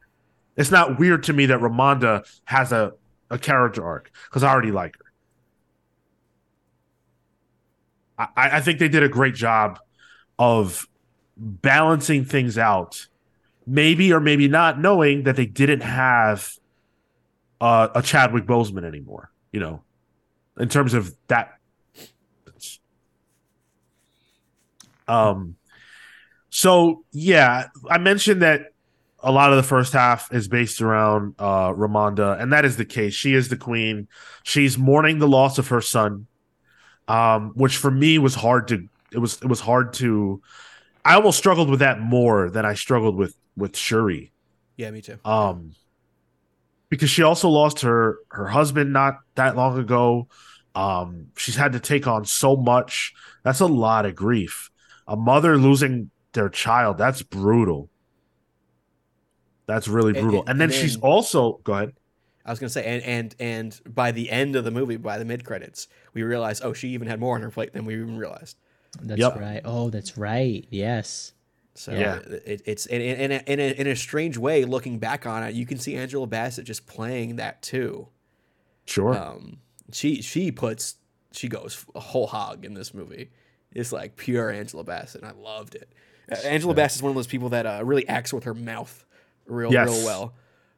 [0.57, 2.93] It's not weird to me that Ramonda has a,
[3.29, 5.12] a character arc because I already like her.
[8.17, 9.79] I, I think they did a great job
[10.37, 10.87] of
[11.37, 13.07] balancing things out,
[13.65, 16.57] maybe or maybe not knowing that they didn't have
[17.59, 19.81] uh, a Chadwick Boseman anymore, you know,
[20.59, 21.57] in terms of that.
[25.07, 25.55] Um,
[26.49, 28.73] so yeah, I mentioned that
[29.19, 32.85] a lot of the first half is based around uh Ramonda, and that is the
[32.85, 33.13] case.
[33.13, 34.07] She is the queen.
[34.43, 36.27] She's mourning the loss of her son,
[37.07, 38.87] um, which for me was hard to.
[39.11, 40.41] It was it was hard to.
[41.05, 44.31] I almost struggled with that more than I struggled with with Shuri,
[44.77, 45.17] Yeah, me too.
[45.25, 45.73] um,
[46.89, 50.27] because she also lost her her husband not that long ago.
[50.75, 53.13] Um, she's had to take on so much.
[53.43, 54.71] That's a lot of grief.
[55.07, 56.97] A mother losing their child.
[56.97, 57.89] That's brutal.
[59.65, 60.41] That's really brutal.
[60.41, 61.93] and- And, then and she's also go ahead.
[62.45, 65.25] I was gonna say, and and and by the end of the movie, by the
[65.25, 68.17] mid credits, we realized, oh, she even had more on her plate than we even
[68.17, 68.57] realized.
[69.01, 69.35] That's Yep.
[69.39, 69.61] right.
[69.65, 70.65] Oh, that's right.
[70.69, 71.33] Yes.
[71.75, 72.17] So Yeah.
[72.45, 75.41] it, it's in in in a, in, a, in a strange way, looking back on
[75.43, 78.09] it, you can see Angela Bassett just playing that too.
[78.85, 79.15] Sure.
[79.17, 79.59] Um,
[79.91, 80.95] she she puts
[81.31, 83.31] she goes a whole hog in this movie.
[83.71, 85.21] It's like pure Angela Bassett.
[85.23, 85.91] and I loved it.
[86.31, 89.03] Uh, Angela Bassett is one of those people that uh, really acts with her mouth
[89.47, 89.87] real Yes.
[89.89, 90.33] real well.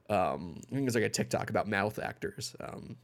[0.10, 2.56] Um, I think there's like a TikTok about mouth actors.
[2.60, 2.98] Um,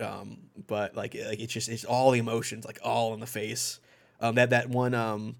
[0.00, 3.80] um, but like like it's just it's all the emotions like all in the face.
[4.20, 5.36] Um, that that one um,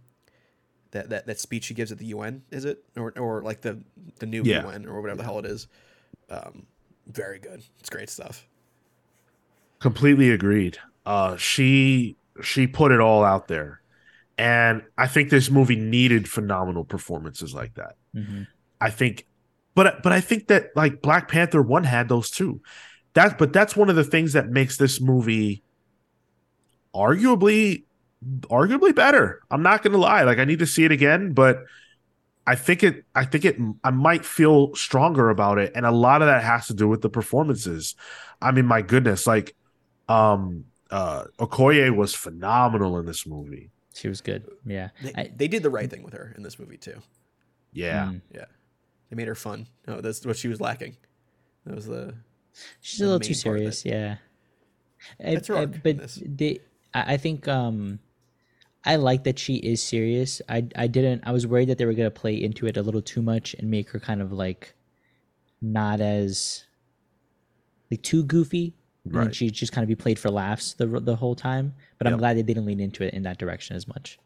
[0.92, 3.80] that that that speech she gives at the UN is it or or like the
[4.18, 4.62] the new Yeah.
[4.62, 5.68] UN or whatever the hell it is.
[6.30, 6.66] Um,
[7.06, 7.62] very good.
[7.80, 8.46] It's great stuff.
[9.80, 10.78] Completely agreed.
[11.06, 13.80] Uh, she she put it all out there,
[14.38, 17.96] and I think this movie needed phenomenal performances like that.
[18.14, 18.42] hmm
[18.80, 19.26] I think,
[19.78, 22.60] but but I think that like Black Panther one had those too.
[23.14, 25.62] That but that's one of the things that makes this movie
[26.92, 27.84] arguably
[28.48, 29.40] arguably better.
[29.52, 30.24] I'm not gonna lie.
[30.24, 31.62] Like I need to see it again, but
[32.44, 35.70] I think it I think it I might feel stronger about it.
[35.76, 37.94] And a lot of that has to do with the performances.
[38.42, 39.54] I mean, my goodness, like
[40.08, 43.70] um uh Okoye was phenomenal in this movie.
[43.94, 44.44] She was good.
[44.66, 44.88] Yeah.
[45.02, 46.98] They, I- they did the right thing with her in this movie too.
[47.72, 48.06] Yeah.
[48.06, 48.46] Mm.
[49.10, 49.66] They made her fun.
[49.86, 50.96] No, that's what she was lacking.
[51.64, 52.14] That was the
[52.80, 53.72] She's the a little main too part of it.
[53.72, 54.16] serious, yeah.
[55.24, 56.22] I- That's her I- arc in but this.
[56.24, 56.60] they,
[56.94, 58.00] I I think um,
[58.84, 60.42] I like that she is serious.
[60.48, 61.22] I I didn't.
[61.26, 63.70] I was worried that they were gonna play into it a little too much and
[63.70, 64.74] make her kind of like
[65.62, 66.64] not as
[67.90, 68.74] like too goofy.
[69.04, 69.34] And Right.
[69.34, 71.74] she just kind of be played for laughs the the whole time.
[71.96, 74.18] But I'm glad they didn't lean into it in that direction as much.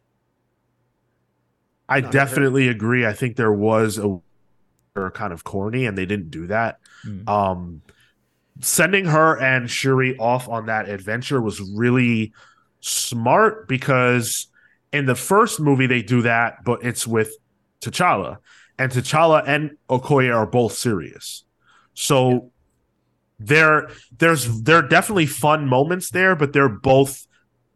[1.89, 3.07] I No, her- definitely agree.
[3.07, 4.19] I think there was a
[4.97, 6.79] or kind of corny, and they didn't do that.
[7.07, 7.29] Mm.
[7.29, 7.83] Um,
[8.61, 12.33] sending her and Shuri off on that adventure was really
[12.81, 14.49] smart because
[14.93, 17.35] in the first movie they do that, but it's with
[17.81, 18.39] T'Challa,
[18.79, 21.45] and T'Challa and Okoye are both serious.
[21.95, 22.51] So
[23.39, 27.27] there, there's there are definitely fun moments there, but they're both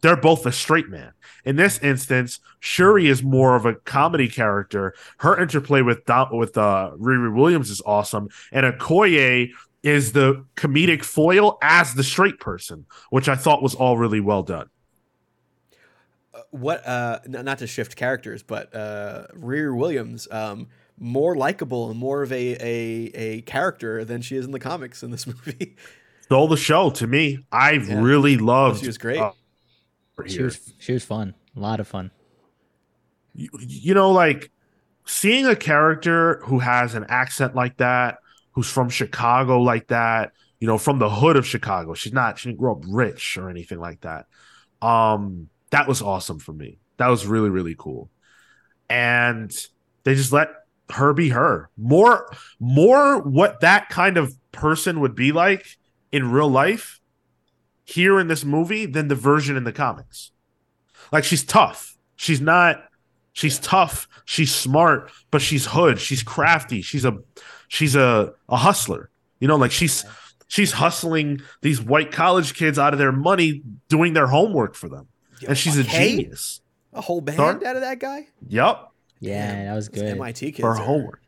[0.03, 1.13] they're both a straight man.
[1.45, 4.95] In this instance, Shuri is more of a comedy character.
[5.19, 9.51] Her interplay with Dom, with uh, Riri Williams is awesome, and Okoye
[9.83, 14.43] is the comedic foil as the straight person, which I thought was all really well
[14.43, 14.69] done.
[16.35, 21.91] uh, what uh n- not to shift characters, but uh Riri Williams um more likable
[21.91, 25.27] and more of a a a character than she is in the comics in this
[25.47, 25.77] movie.
[26.23, 27.45] stole the show to me.
[27.53, 28.01] I Yeah.
[28.03, 28.81] really loved.
[28.81, 29.21] She was great.
[29.21, 29.33] uh,
[30.25, 30.45] She here.
[30.45, 31.35] was she was fun.
[31.57, 32.11] A lot of fun.
[33.37, 34.51] you, you know, like
[35.05, 38.19] seeing a character who has an accent like that,
[38.53, 41.95] who's from Chicago like that, you know, from the hood of Chicago.
[41.95, 44.27] She's not, she didn't grow up rich or anything like that.
[44.83, 46.79] Um, that was awesome for me.
[46.97, 48.11] That was really, really cool.
[48.89, 49.55] And
[50.05, 50.51] they just let
[50.91, 51.69] her be her.
[51.77, 55.79] More, more what that kind of person would be like
[56.11, 57.01] in real life
[57.87, 60.31] here in this movie than the version in the comics.
[61.13, 61.97] Like she's tough.
[62.17, 62.83] She's not
[63.33, 67.17] she's tough, she's smart, but she's hood, she's crafty, she's a
[67.69, 69.11] she's a, a hustler.
[69.41, 70.05] You know, like she's
[70.49, 75.07] she's hustling these white college kids out of their money doing their homework for them.
[75.41, 76.17] Yo, And she's a okay.
[76.17, 76.61] genius.
[76.93, 77.67] A whole band Sorry?
[77.67, 78.27] out of that guy.
[78.49, 78.89] Yep.
[79.21, 80.11] Yeah, Damn, that was those good.
[80.13, 80.61] MIT kids.
[80.61, 81.21] For are- homework.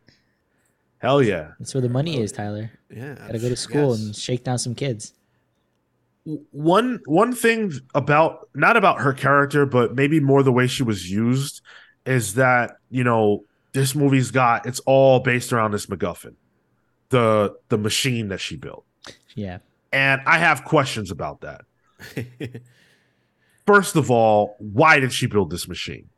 [0.98, 1.52] Hell yeah.
[1.58, 2.70] That's where the money is, Tyler.
[2.90, 4.00] Yeah, Gotta go to school yes.
[4.04, 5.12] and shake down some kids.
[6.50, 11.10] One one thing about not about her character but maybe more the way she was
[11.10, 11.62] used
[12.04, 16.34] is that you know this movie's got it's all based around this macguffin
[17.08, 18.84] the the machine that she built
[19.34, 19.58] Yeah.
[19.90, 21.62] and i have questions about that
[23.66, 26.08] first of all why did she build this machine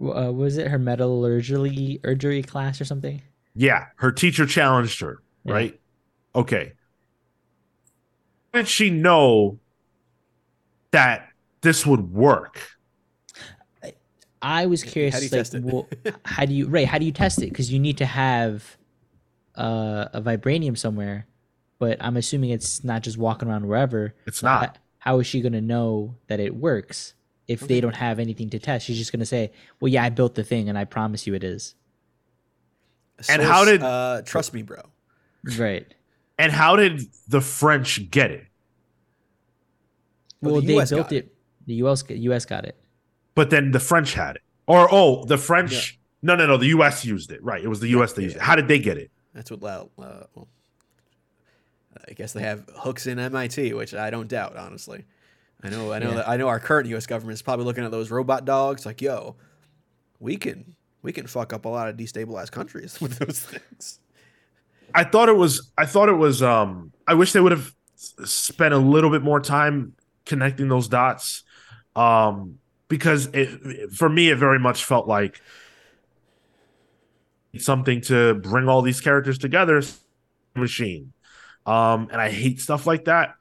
[0.00, 3.22] Uh, was it her metallurgy urgery class or something?
[3.54, 5.52] yeah her teacher challenged her Yeah.
[5.54, 5.80] right
[6.34, 6.72] okay
[8.52, 9.58] did she know
[10.90, 11.28] that
[11.62, 12.60] this would work
[14.44, 15.14] I was curious.
[15.14, 15.62] How do you like, test it?
[15.62, 15.88] well,
[16.24, 16.88] how do you right?
[16.88, 17.50] How do you test it?
[17.50, 18.76] Because you need to have
[19.54, 21.28] uh, a vibranium somewhere,
[21.78, 24.16] but I'm assuming it's not just walking around wherever.
[24.26, 27.14] it's So not h- How is she going to know that it works
[27.46, 27.74] if Okay.
[27.74, 28.84] they don't have anything to test?
[28.86, 31.34] She's just going to say, "Well, yeah, I built the thing, and I promise you
[31.34, 31.76] it is."
[33.28, 34.82] And how did- uh, trust me, bro?
[35.56, 35.86] Right.
[36.42, 38.46] And how did the French get it?
[40.40, 41.34] Well, Well, the they US built got it.
[41.66, 42.02] The U.S.
[42.08, 42.44] U.S.
[42.44, 42.76] got it.
[43.36, 44.42] But then the French had it.
[44.66, 47.40] Or oh, the French No, no, no, the US used it.
[47.44, 47.62] Right.
[47.62, 48.42] It was the Yeah, US that used yeah.
[48.42, 48.44] it.
[48.44, 49.12] How did they get it?
[49.34, 49.62] That's what.
[49.62, 50.48] Uh, uh, well,
[52.08, 54.56] I guess they have hooks in MIT, which I don't doubt.
[54.56, 55.04] Honestly,
[55.62, 55.92] I know.
[55.92, 56.14] I know Yeah.
[56.16, 56.28] that.
[56.28, 57.06] I know our current U.S.
[57.06, 59.36] government is probably looking at those robot dogs like, yo,
[60.18, 64.00] we can we can fuck up a lot of destabilized countries with those things.
[64.94, 68.74] I thought it was I thought it was um I wish they would have spent
[68.74, 69.94] a little bit more time
[70.26, 71.44] connecting those dots.
[71.96, 75.40] Um because it, for me it very much felt like
[77.58, 79.82] something to bring all these characters together
[80.54, 81.12] machine.
[81.66, 83.34] Um and I hate stuff like that,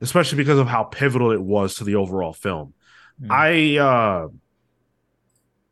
[0.00, 2.74] especially because of how pivotal it was to the overall film.
[3.22, 3.28] Mm.
[3.30, 4.28] I uh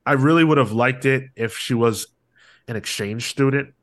[0.07, 2.07] I really would have liked it if she was
[2.69, 3.75] an exchange student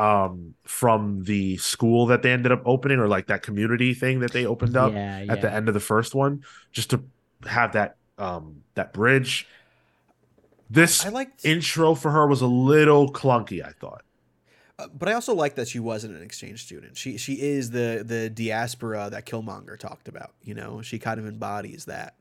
[0.00, 4.32] um from the school that they ended up opening or like that community thing that
[4.32, 5.34] they opened up yeah, at yeah.
[5.36, 7.02] the end of the first one just to
[7.46, 9.46] have that um that bridge
[10.70, 14.02] this I like, intro for her was a little clunky i thought
[14.78, 16.96] uh, but I also like that she wasn't an exchange student.
[16.96, 20.32] She she is the the diaspora that Killmonger talked about.
[20.42, 22.14] You know, she kind of embodies that.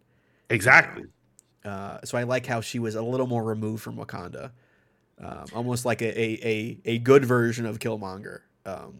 [0.50, 1.06] exactly
[1.64, 4.52] Uh, so I like how she was a little more removed from Wakanda,
[5.20, 8.94] um, almost like a, a, a, a good version of Killmonger, um,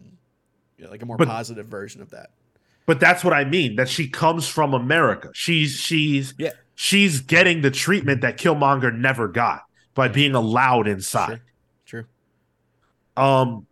[0.76, 2.30] you know, like a more But- positive version of that.
[2.86, 6.50] but that's what i mean that she comes from america she's she's Yeah.
[6.74, 9.62] she's getting the treatment that killmonger never got
[9.94, 11.40] by being allowed inside
[11.86, 12.04] True.
[13.16, 13.22] True.
[13.22, 13.66] Um,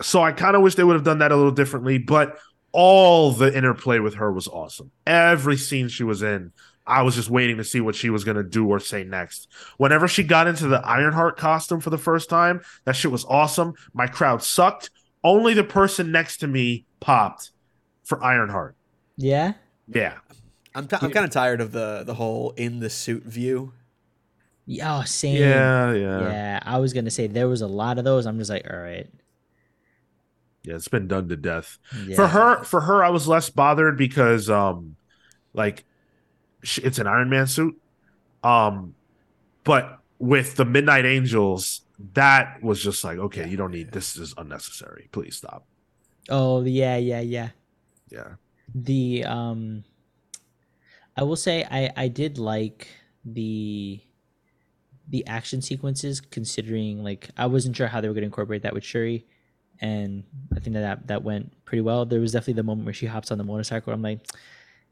[0.00, 2.38] so I kind of wish they would have done that a little differently, but
[2.72, 4.90] all the interplay with her was awesome.
[5.06, 6.52] Every scene she was in,
[6.86, 9.48] I was just waiting to see what she was gonna do or say next.
[9.76, 13.74] Whenever she got into the Ironheart costume for the first time, that shit was awesome.
[13.94, 14.90] My crowd sucked.
[15.24, 17.52] Only the person next to me popped
[18.04, 18.74] for Ironheart.
[19.16, 19.54] yeah.
[19.86, 20.14] Yeah.
[20.74, 23.74] I'm, t- I'm kind of tired of the the whole in the suit view.
[24.64, 25.36] Yeah, oh, same.
[25.36, 26.20] Yeah, yeah.
[26.20, 28.26] Yeah, Yeah, I was gonna say there was a lot of those.
[28.26, 29.06] I'm just like, all right.
[30.64, 31.78] Yeah, it's been done to death.
[32.06, 32.16] Yeah.
[32.16, 34.96] for her for her i was less bothered because um
[35.52, 35.82] like sh-
[36.82, 37.76] it's an iron man suit
[38.44, 38.94] um
[39.64, 41.82] but with the midnight angels
[42.14, 45.64] that was just like okay you don't need this is unnecessary please stop
[46.30, 47.48] Oh yeah, yeah, yeah.
[48.10, 48.34] yeah
[48.74, 49.84] The um,
[51.16, 52.88] I will say I I did like
[53.24, 54.00] the
[55.08, 58.72] the action sequences considering like I wasn't sure how they were going to incorporate that
[58.72, 59.26] with Shuri,
[59.80, 62.06] and I think that, that that went pretty well.
[62.06, 63.92] There was definitely the moment where she hops on the motorcycle.
[63.92, 64.20] I'm like,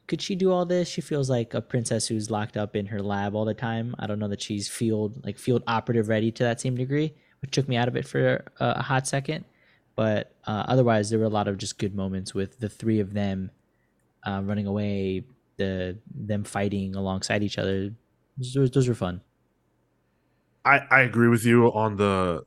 [0.07, 0.89] could she do all this?
[0.89, 3.95] She feels like a princess who's locked up in her lab all the time.
[3.99, 7.53] I don't know that she's field like field operative ready to that same degree, which
[7.53, 9.45] took me out of it for a, a hot second.
[9.97, 13.13] But uh, otherwise, there were a lot of just good moments with the three of
[13.13, 13.51] them
[14.27, 15.25] uh, running away,
[15.57, 17.91] the them fighting alongside each other.
[18.39, 19.21] Those, those were fun.
[20.65, 22.43] I I agree with you on the.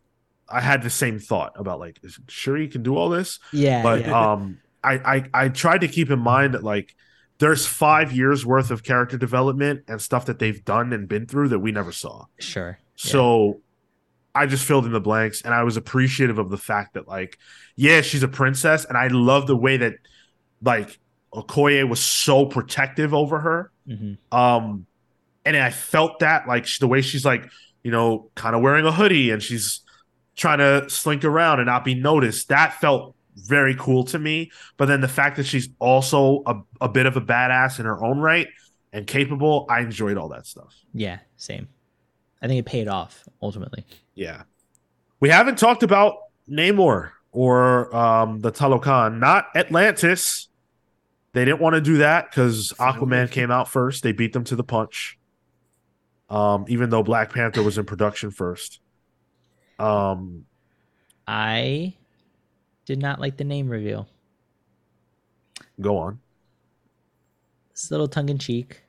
[0.50, 4.02] I had the same thought about like, sure you can do all this, Yeah, but
[4.02, 4.34] yeah.
[4.34, 4.94] um, I,
[5.34, 6.96] I I tried to keep in mind that like
[7.40, 11.50] there's five years worth of character development and stuff that they've done and been through
[11.50, 12.26] that we never saw.
[12.40, 12.78] sure.
[12.98, 13.12] Yeah.
[13.12, 13.62] So
[14.36, 17.38] I just filled in the blanks and I was appreciative of the fact that like,
[17.76, 19.96] yeah, she's a princess, and I love the way that
[20.62, 21.00] like
[21.34, 23.72] Okoye was so protective over her.
[23.88, 24.18] Mhm.
[24.32, 24.86] Um,
[25.44, 27.50] and I felt that like the way she's like,
[27.84, 29.82] you know, kind of wearing a hoodie and she's
[30.36, 32.50] trying to slink around and not be noticed.
[32.50, 34.52] That felt very cool to me.
[34.78, 38.04] But then the fact that she's also a, a bit of a badass in her
[38.04, 38.48] own right
[38.92, 40.76] and capable, I enjoyed all that stuff.
[40.94, 41.68] yeah, same.
[42.42, 43.86] I think it paid off ultimately.
[44.16, 44.44] Yeah.
[45.22, 46.18] We haven't talked about
[46.50, 50.50] Namor or um, the Talokan, not Atlantis.
[51.32, 54.04] They didn't want to do that because Aquaman came out first.
[54.04, 55.18] They beat them to the punch.
[56.30, 58.80] Um, even though Black Panther was in production first.
[59.80, 60.46] Um,
[61.28, 61.96] I
[62.86, 64.08] did not like the name reveal.
[65.82, 66.20] go on.
[67.72, 68.84] It's a little tongue in cheek.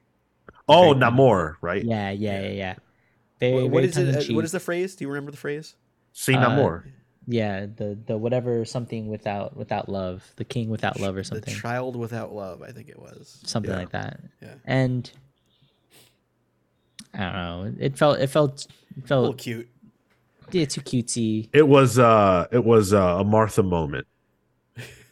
[0.69, 1.83] Oh, Very- Namor, right?
[1.85, 2.75] Yeah, yeah, yeah, yeah.
[3.41, 4.01] Very, What- what very is it?
[4.03, 4.37] uh, tongue-in-cheek.
[4.37, 4.95] What is the phrase?
[4.97, 5.77] Do you remember the phrase?
[6.13, 6.85] See Uh, Namor.
[7.27, 11.41] Yeah, the the whatever something without without love, the king without love or something.
[11.47, 12.61] The something, child without love.
[12.63, 13.41] I think it was.
[13.45, 13.79] something Yeah.
[13.79, 14.21] like that.
[14.43, 14.55] Yeah.
[14.67, 15.11] And
[17.15, 17.75] I don't know.
[17.79, 19.69] It felt it felt it A little felt cute.
[20.51, 21.49] Yeah, too cutesy.
[21.53, 24.07] It was uh it was uh, a Martha moment.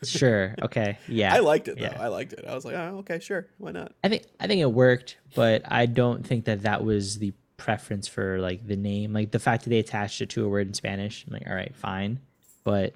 [0.05, 1.33] Sure, okay, yeah.
[1.33, 1.85] I liked it though.
[1.85, 1.97] yeah.
[2.01, 2.45] I liked it.
[2.47, 3.93] I was like, oh, okay, sure, why not?
[4.03, 8.09] I think I think it worked, but I don't think that that was the preference
[8.09, 10.75] for like the name, like the fact that they attached it to a word in
[10.75, 11.25] Spanish.
[11.25, 12.19] I'm like, all right, fine,
[12.65, 12.95] but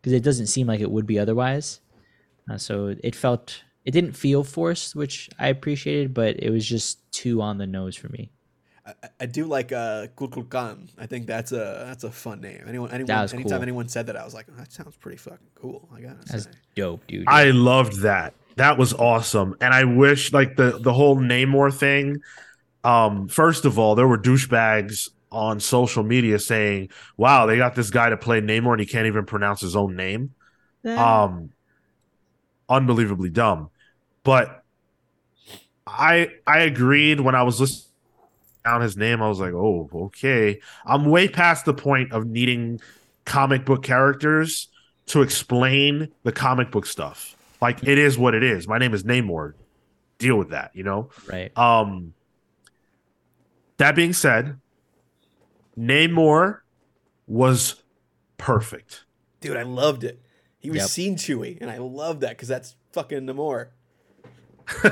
[0.00, 1.80] because it doesn't seem like it would be otherwise.
[2.50, 7.12] Uh, so it felt it didn't feel forced, which I appreciated, but it was just
[7.12, 8.30] too on the nose for me.
[8.86, 10.88] I, I- I do like uh, K'uk'ulkan.
[10.98, 12.64] I think that's a that's a fun name.
[12.66, 13.62] Anyone, anyone, That was anytime cool.
[13.62, 15.88] anyone said that, I was like, oh, that sounds pretty fucking cool.
[15.94, 16.50] I gotta That's say.
[16.74, 17.24] dope, dude.
[17.28, 18.34] I loved that.
[18.56, 19.56] That was awesome.
[19.60, 22.20] And I wish like the the whole Namor thing.
[22.82, 27.90] Um, first of all, there were douchebags on social media saying, Wow, they got this
[27.90, 30.34] guy to play Namor and he can't even pronounce his own name.
[30.84, 31.50] Um
[32.68, 33.70] unbelievably dumb.
[34.24, 34.64] But
[35.86, 37.91] I I agreed when I was listening
[38.64, 40.60] down his name, I was like, oh, okay.
[40.84, 42.80] I'm way past the point of needing
[43.24, 44.68] comic book characters
[45.06, 47.36] to explain the comic book stuff.
[47.60, 48.66] Like it is what it is.
[48.66, 49.54] My name is Namor.
[50.18, 51.10] Deal with that, you know?
[51.30, 51.56] right.
[51.56, 52.14] Um
[53.78, 54.58] that being said,
[55.76, 56.60] Namor
[57.26, 57.82] was
[58.38, 59.04] perfect.
[59.40, 60.20] Dude, I loved it.
[60.58, 60.88] He was Yep.
[60.88, 63.68] scene Chewy, and I love that because that's fucking Namor.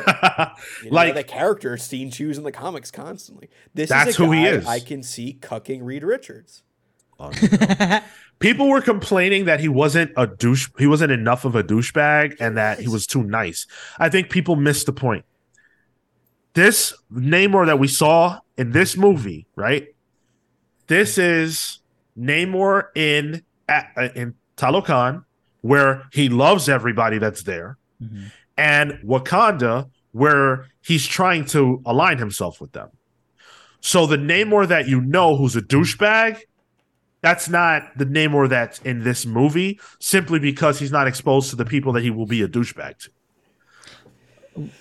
[0.82, 3.48] You know, like the character is scene Chews in the comics constantly.
[3.74, 4.66] This That's is a who he is.
[4.66, 6.62] I can see cucking Reed Richards.
[8.38, 12.56] people were complaining that he wasn't a douche he wasn't enough of a douchebag and
[12.56, 13.66] that he was too nice
[13.98, 15.26] i think people missed the point
[16.54, 19.88] this namor that we saw in this movie right
[20.86, 21.80] this is
[22.18, 23.82] namor in uh,
[24.14, 25.22] in talokan
[25.60, 28.32] where he loves everybody that's there Mhm.
[28.61, 32.90] And wakanda where he's trying to align himself with them
[33.80, 36.40] so the namor that you know who's a douchebag
[37.22, 41.64] that's not the Namor that's in this movie simply because he's not exposed to the
[41.64, 43.11] people that he will be a douchebag to.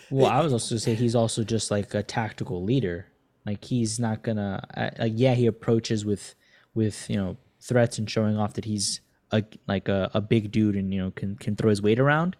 [0.10, 3.08] Well, I was also gonna say he's also just like a tactical leader.
[3.46, 4.64] Like he's not gonna
[4.98, 6.36] like yeah he approaches with
[6.74, 9.02] with you know threats and showing off that he's
[9.32, 12.36] a like a, a big dude and you know can can throw his weight around,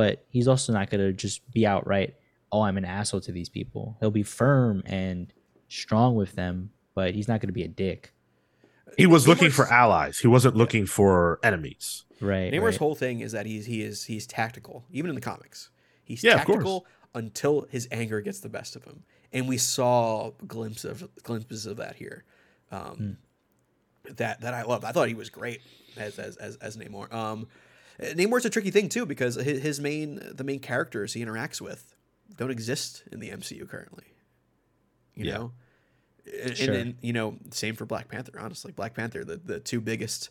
[0.00, 2.14] but he's also not gonna just be outright
[2.52, 3.96] oh I'm an asshole to these people.
[4.00, 5.32] He'll be firm and
[5.68, 8.12] strong with them, but he's not gonna be a dick.
[8.96, 10.18] He was looking for allies.
[10.18, 12.04] He wasn't looking for enemies.
[12.20, 12.52] Right.
[12.52, 12.78] Namor's right.
[12.78, 15.70] whole thing is that he's he is he's tactical, even in the comics.
[16.02, 21.02] He's Yeah, tactical until his anger gets the best of him, and we saw glimpses
[21.02, 22.24] of glimpses of that here.
[22.70, 23.18] Um,
[24.16, 24.84] That that I loved.
[24.84, 25.60] I thought he was great
[25.96, 27.12] as as as, as Namor.
[27.12, 27.46] Um,
[28.00, 31.94] Namor's a tricky thing too because his, his main the main characters he interacts with
[32.36, 34.04] don't exist in the MCU currently.
[35.14, 35.34] You Yeah.
[35.36, 35.52] know,
[36.42, 36.68] and, Sure.
[36.68, 38.38] and, and you know same for Black Panther.
[38.38, 40.30] Honestly, Black Panther the the two biggest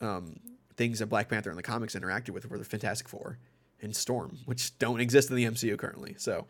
[0.00, 0.40] um,
[0.76, 3.38] things that Black Panther in the comics interacted with were the Fantastic Four
[3.80, 6.14] and Storm, which don't exist in the MCU currently.
[6.18, 6.46] So,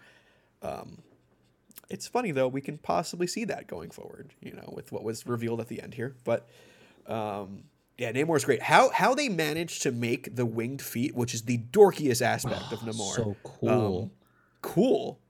[0.62, 0.98] um,
[1.88, 4.32] it's funny though we can possibly see that going forward.
[4.40, 6.48] You know, with what was revealed at the end here, but
[7.06, 7.64] um,
[7.98, 8.62] Yeah, Namor's great.
[8.62, 12.80] How how they managed to make the winged feet, which is the dorkiest aspect of
[12.86, 14.02] Namor, So cool.
[14.04, 14.10] um,
[14.62, 15.20] cool,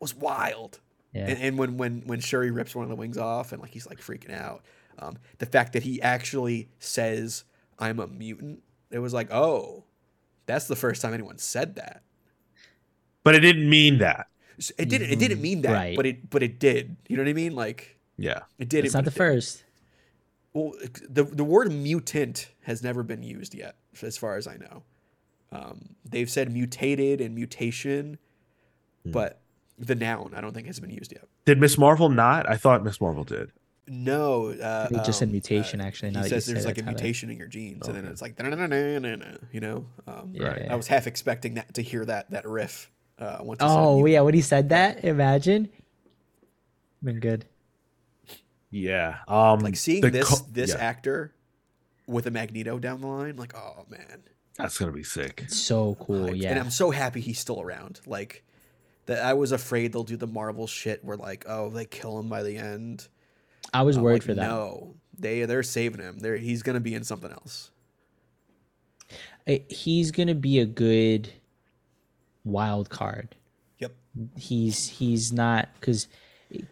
[0.00, 0.80] was wild.
[1.12, 1.26] yeah.
[1.28, 3.86] And, and when when when Shuri rips one of the wings off and like he's
[3.86, 4.62] like freaking out,
[4.98, 7.44] um, the fact that he actually says
[7.78, 9.84] I'm a mutant, it was like, oh,
[10.46, 12.02] that's the first time anyone said that.
[13.22, 14.28] But it didn't mean that.
[14.78, 15.10] It didn't.
[15.10, 15.96] It didn't mean that, Right.
[15.96, 16.96] but it but it did.
[17.08, 17.54] You know what I mean?
[17.54, 18.40] Like Yeah.
[18.58, 18.84] it did.
[18.84, 19.18] it's it, not the it did.
[19.18, 19.64] first.
[20.58, 20.74] Well,
[21.08, 24.82] the the word mutant has never been used yet, as far as I know.
[25.52, 28.18] Um, they've said mutated and mutation,
[29.04, 29.10] Hmm.
[29.12, 29.40] but
[29.78, 31.24] the noun I don't think has been used yet.
[31.44, 32.48] Did Miss Marvel not?
[32.48, 33.52] I thought Miss Marvel did.
[33.90, 36.64] No, uh, They just said um, mutation, uh, actually, He now that you says there's
[36.64, 36.92] that, like a Tyler.
[36.92, 38.12] mutation in your genes, and then Okay.
[38.12, 38.34] it's like
[39.52, 39.86] you know.
[40.06, 40.62] Um, Yeah, Right.
[40.64, 40.72] yeah.
[40.72, 42.90] I was half expecting that to hear that that riff.
[43.18, 44.12] Uh, once Oh mutant.
[44.12, 45.70] yeah, when he said that, imagine.
[47.02, 47.46] Been good.
[48.70, 49.18] Yeah.
[49.26, 51.34] Um like seeing this co- this yeah, actor
[52.06, 54.22] with a Magneto down the line, like oh man,
[54.56, 55.44] that's gonna be sick.
[55.48, 56.28] So cool.
[56.30, 56.42] hyped.
[56.42, 56.50] Yeah.
[56.50, 58.00] And I'm so happy he's still around.
[58.06, 58.44] Like
[59.06, 62.28] that I was afraid they'll do the Marvel shit where like, oh, they kill him
[62.28, 63.08] by the end.
[63.72, 64.48] I was I'm worried like, for that.
[64.48, 64.96] No.
[65.18, 66.18] They they're saving him.
[66.18, 67.70] They're he's gonna be in something else.
[69.68, 71.32] He's gonna be a good
[72.44, 73.34] wild card.
[73.78, 73.92] Yep.
[74.36, 76.08] He's he's not because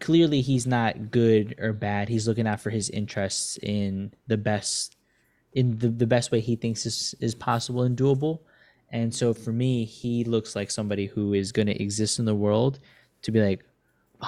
[0.00, 2.08] clearly he's not good or bad.
[2.08, 4.96] He's looking out for his interests in the best
[5.52, 8.40] in the, the best way he thinks is is possible and doable.
[8.90, 12.34] And so for me, he looks like somebody who is going to exist in the
[12.34, 12.78] world
[13.22, 13.64] to be like,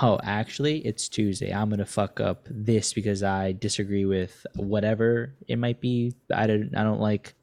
[0.03, 1.53] oh, actually, it's Tuesday.
[1.53, 6.15] I'm going to fuck up this because I disagree with whatever it might be.
[6.35, 7.35] I don't, I don't like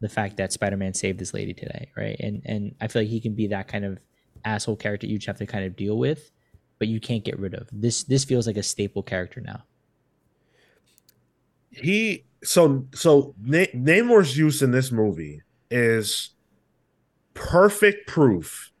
[0.00, 2.16] the fact that Spider-Man saved this lady today, right?
[2.20, 3.98] And and I feel like he can be that kind of
[4.44, 6.30] asshole character you just have to kind of deal with,
[6.78, 7.68] but you can't get rid of.
[7.72, 9.64] This this feels like a staple character now.
[11.70, 16.30] He so so Na- Namor's use in this movie is
[17.34, 18.72] perfect proof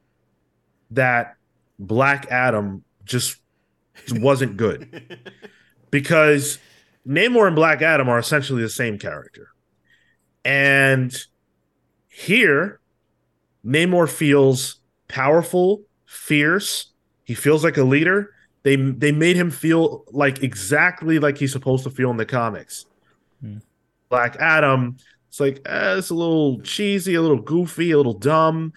[0.90, 1.36] that
[1.78, 3.38] Black Adam just
[4.12, 5.18] wasn't good.
[5.90, 6.58] because
[7.06, 9.48] Namor and Black Adam are essentially the same character.
[10.44, 11.14] And
[12.08, 12.80] here,
[13.64, 16.92] Namor feels powerful, fierce.
[17.26, 18.32] He feels like a leader.
[18.62, 22.86] They they made him feel like exactly like he's supposed to feel in the comics.
[23.40, 23.58] Hmm.
[24.08, 24.96] Black Adam,
[25.28, 28.72] it's like eh, it's a little cheesy, a little goofy, a little dumb.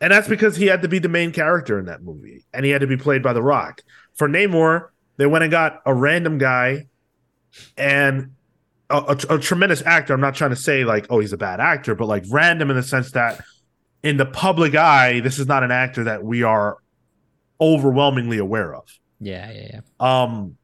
[0.00, 2.72] And that's because he had to be the main character in that movie, and he
[2.72, 3.82] had to be played by The Rock.
[4.14, 6.88] For Namor, they went and got a random guy
[7.76, 8.32] and
[8.90, 10.12] a, a, a tremendous actor.
[10.12, 12.76] I'm not trying to say like, oh, he's a bad actor, but like random in
[12.76, 13.40] the sense that
[14.02, 16.78] in the public eye, this is not an actor that we are
[17.60, 18.84] overwhelmingly aware of.
[19.20, 19.80] Yeah, yeah, yeah.
[20.00, 20.56] Um,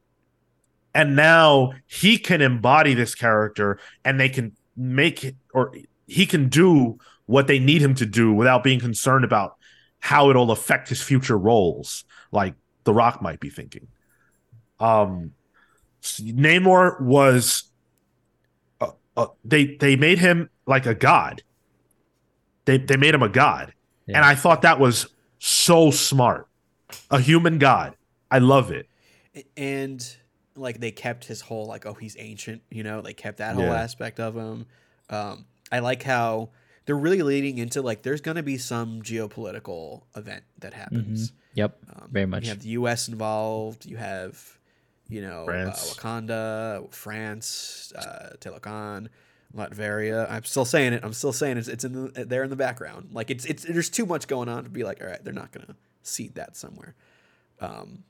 [0.95, 5.73] and now he can embody this character, and they can make it, or
[6.07, 9.57] he can do what they need him to do without being concerned about
[10.01, 13.87] how it'll affect his future roles, like The Rock might be thinking.
[14.81, 15.33] Um,
[16.03, 17.65] Namor was,
[18.81, 21.43] uh, uh, they they made him like a god.
[22.65, 23.75] They they made him a god,
[24.07, 25.09] and I thought that was
[25.39, 26.48] so smart.
[27.11, 27.95] A human god.
[28.31, 28.89] I love it.
[29.57, 30.17] and
[30.57, 33.65] like they kept his whole like oh he's ancient you know they kept that whole
[33.67, 33.81] Yeah.
[33.81, 34.67] aspect of him
[35.11, 36.49] um i like how
[36.85, 41.79] they're really leading into like there's gonna be some geopolitical event that happens Yep.
[41.95, 42.43] um, Very much.
[42.45, 44.59] you have the us involved you have
[45.09, 45.93] you know France.
[45.93, 49.09] Uh, wakanda france uh Talokan,
[49.55, 52.57] latveria i'm still saying it i'm still saying it's, it's in the there in the
[52.57, 55.33] background like it's it's there's too much going on to be like all right they're
[55.33, 56.95] not gonna seed that somewhere
[57.61, 58.03] um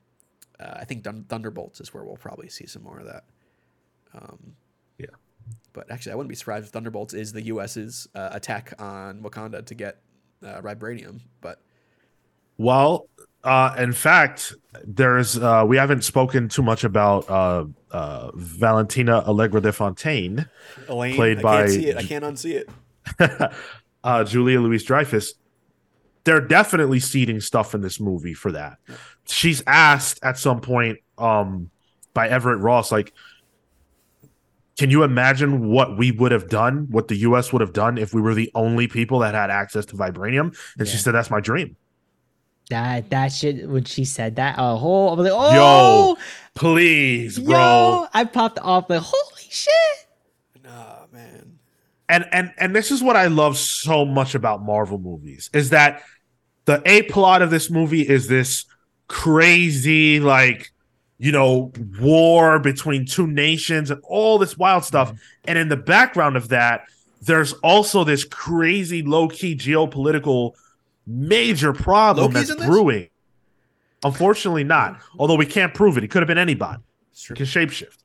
[0.60, 3.24] uh, I think Thun- Thunderbolts is where we'll probably see some more of that.
[4.12, 4.56] Um,
[4.98, 5.06] Yeah.
[5.72, 9.64] But actually, I wouldn't be surprised if Thunderbolts is the U.S.'s uh, attack on Wakanda
[9.64, 10.00] to get
[10.42, 11.20] uh, vibranium.
[11.40, 11.60] But
[12.56, 13.08] Well,
[13.44, 14.52] uh, in fact,
[14.84, 20.48] there's uh, we haven't spoken too much about uh, uh, Valentina Allegra de Fontaine,
[20.88, 21.96] Elaine, Played I by- can't see it.
[21.96, 23.52] I can't unsee it.
[24.02, 25.34] uh, Julia Louise Dreyfus.
[26.28, 28.76] They're definitely seeding stuff in this movie for that.
[29.24, 31.70] She's asked at some point um,
[32.12, 33.14] by Everett Ross, like,
[34.76, 37.50] can you imagine what we would have done, what the U.S.
[37.50, 40.54] would have done if we were the only people that had access to vibranium?
[40.78, 41.76] And she said, "That's my dream."
[42.68, 46.18] That that shit when she said that, a whole I was like, oh,
[46.54, 47.54] Please, bro.
[47.54, 49.72] yo, I popped off like, holy shit.
[50.62, 51.58] Nah, man.
[52.10, 56.02] and and and this is what I love so much about Marvel movies is that
[56.68, 58.66] the a plot of this movie is this
[59.08, 60.70] crazy like
[61.18, 65.12] you know, war between two nations and all this wild stuff.
[65.46, 66.82] And in the background of that,
[67.20, 70.52] there's also this crazy low key geopolitical
[71.06, 72.68] major problem Loki's that's this?
[72.68, 73.08] brewing.
[74.04, 75.00] Unfortunately, not.
[75.18, 76.04] Although we can't prove it.
[76.04, 76.80] It could have been anybody.
[77.20, 77.34] True.
[77.34, 77.98] Can shapeshift.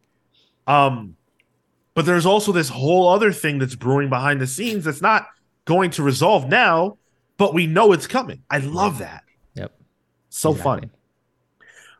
[0.66, 1.16] Um,
[1.94, 5.28] but there's also this whole other thing that's brewing behind the scenes that's not
[5.66, 6.98] going to resolve now,
[7.38, 8.44] but we know it's coming.
[8.50, 9.24] I love that.
[9.56, 9.74] Yep.
[10.30, 10.64] So Exactly.
[10.64, 10.92] fun.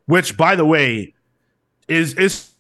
[0.06, 1.14] Which, by the way,
[1.88, 2.52] is is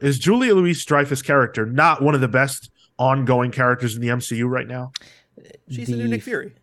[0.00, 4.48] is Julia Louise Dreyfus character not one of the best ongoing characters in the MCU
[4.48, 4.92] right now?
[5.68, 6.54] She's the, new Nick Fury.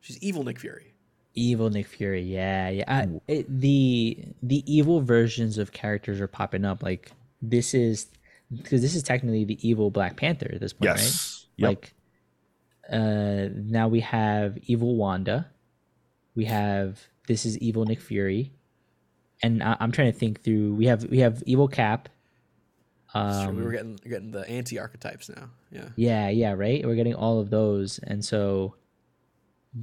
[0.00, 0.94] She's evil Nick Fury.
[1.34, 2.84] Evil Nick Fury, yeah, yeah.
[2.88, 6.82] I, it, the the evil versions of characters are popping up.
[6.82, 7.12] Like
[7.42, 8.08] this is
[8.56, 11.00] because this is technically the evil Black Panther at this point, right?
[11.00, 11.46] Yes.
[11.58, 11.68] Yep.
[11.68, 11.94] Like,
[12.90, 15.48] uh, now we have evil Wanda.
[16.34, 18.52] We have this is evil Nick Fury,
[19.42, 20.74] and I, I'm trying to think through.
[20.74, 22.08] We have we have evil Cap.
[23.08, 23.16] It's.
[23.16, 25.50] Um, we were getting getting the anti archetypes now.
[25.70, 25.88] Yeah.
[25.96, 26.84] yeah, yeah, right.
[26.84, 28.74] We're getting all of those, and so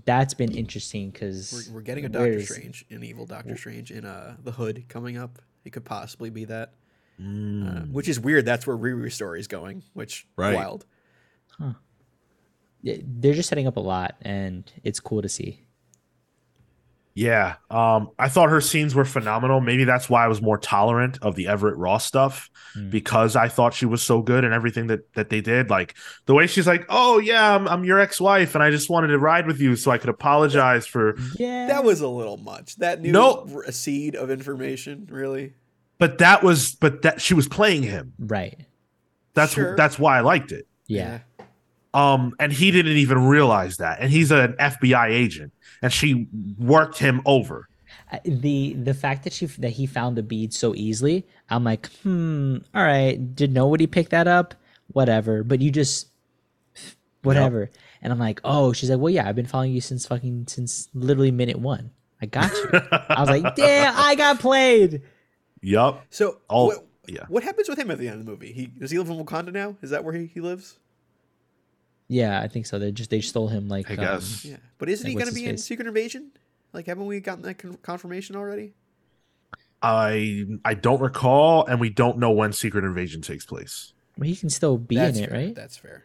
[0.05, 4.05] that's been interesting because We're, we're getting a Doctor Strange, an evil Doctor Strange in
[4.05, 5.39] uh the Hood coming up.
[5.63, 6.73] It could possibly be that,
[7.19, 8.45] uh, which is weird.
[8.45, 9.83] That's where Riri story is going.
[9.93, 10.55] Which Right.
[10.55, 10.85] wild.
[12.85, 15.61] They're just setting up a lot, and it's cool to see.
[17.17, 17.55] Yeah.
[17.71, 19.61] Um, I thought her scenes were phenomenal.
[19.61, 22.89] Maybe that's why I was more tolerant of the Everett Ross stuff Mm.
[22.91, 25.69] because I thought she was so good and everything that that they did.
[25.69, 29.07] Like the way she's like, "Oh yeah, I'm, I'm your ex-wife, and I just wanted
[29.07, 32.75] to ride with you so I could apologize for." Yeah, That was a little much.
[32.77, 33.47] That new No.
[33.55, 35.53] r- seed of information, really.
[35.99, 38.11] But that was, but that she was playing him.
[38.19, 38.59] right.
[39.35, 39.73] That's Sure.
[39.77, 40.67] that's why I liked it.
[40.87, 41.19] Yeah.
[41.95, 46.27] Um, and he didn't even realize that, and he's an FBI agent, and she
[46.57, 47.69] worked him over.
[48.23, 52.57] The the fact that she that he found the bead so easily, I'm like, hmm,
[52.73, 53.35] all right.
[53.35, 54.53] Did nobody pick that up?
[54.87, 55.43] Whatever.
[55.43, 56.09] But you just
[57.23, 57.71] whatever.
[58.01, 60.89] And I'm like, oh, she's like, well, yeah, I've been following you since fucking since
[60.93, 61.91] literally minute one.
[62.21, 62.69] I got you.
[62.91, 65.01] I was like, damn, I got played.
[65.61, 66.05] Yup.
[66.11, 67.25] So, Oh, what, yeah.
[67.27, 68.51] what happens with him at the end of the movie?
[68.53, 69.75] He does he live in Wakanda now?
[69.81, 70.77] Is that where he, he lives?
[72.07, 72.77] Yeah, I think so.
[72.79, 74.43] They just they stole him like I um, guess.
[74.43, 75.63] Yeah, but isn't Like, he going to be in face?
[75.63, 76.31] Secret Invasion?
[76.73, 78.75] Like, haven't we gotten that con- confirmation already?
[79.81, 83.93] I I don't recall, and we don't know when Secret Invasion takes place.
[84.17, 85.39] well, he can still be That's in it, fair.
[85.39, 85.55] right?
[85.55, 86.03] That's fair.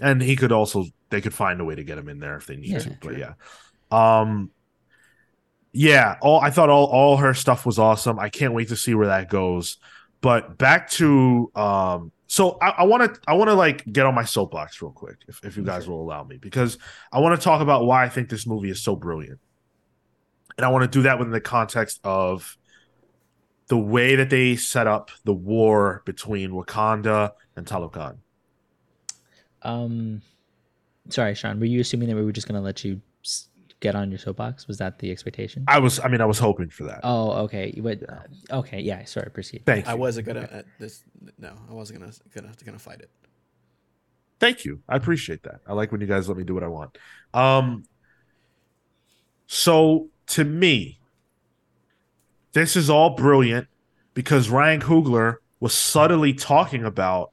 [0.00, 2.46] and he could also they could find a way to get him in there if
[2.46, 3.16] they need Yeah, to but true.
[3.16, 3.34] yeah
[3.90, 4.50] um
[5.72, 8.94] yeah all i thought all all her stuff was awesome i can't wait to see
[8.94, 9.78] where that goes
[10.26, 14.24] but back to um so i want to i want to like get on my
[14.24, 16.78] soapbox real quick if, if you guys will allow me because
[17.12, 19.38] i want to talk about why i think this movie is so brilliant
[20.56, 22.56] and i want to do that within the context of
[23.68, 28.18] the way that they set up the war between wakanda and talokan
[29.62, 30.22] Um,
[31.08, 31.58] sorry, Sean.
[31.60, 33.48] Were you assuming that we were just gonna let you s-
[33.80, 34.66] get on your soapbox?
[34.66, 35.64] Was that the expectation?
[35.68, 37.78] i was i mean i was hoping for that oh, okay.
[37.82, 39.04] But uh, okay, yeah.
[39.04, 39.62] Sorry, proceed.
[39.66, 41.02] thank you I wasn't gonna uh, this.
[41.38, 43.10] No, I wasn't gonna gonna gonna fight it.
[44.38, 44.82] Thank you.
[44.88, 45.60] I appreciate that.
[45.66, 46.96] I like when you guys let me do what I want.
[47.34, 47.84] Um
[49.46, 50.98] so to me,
[52.52, 53.68] this is all brilliant
[54.14, 57.32] because Ryan Coogler was subtly talking about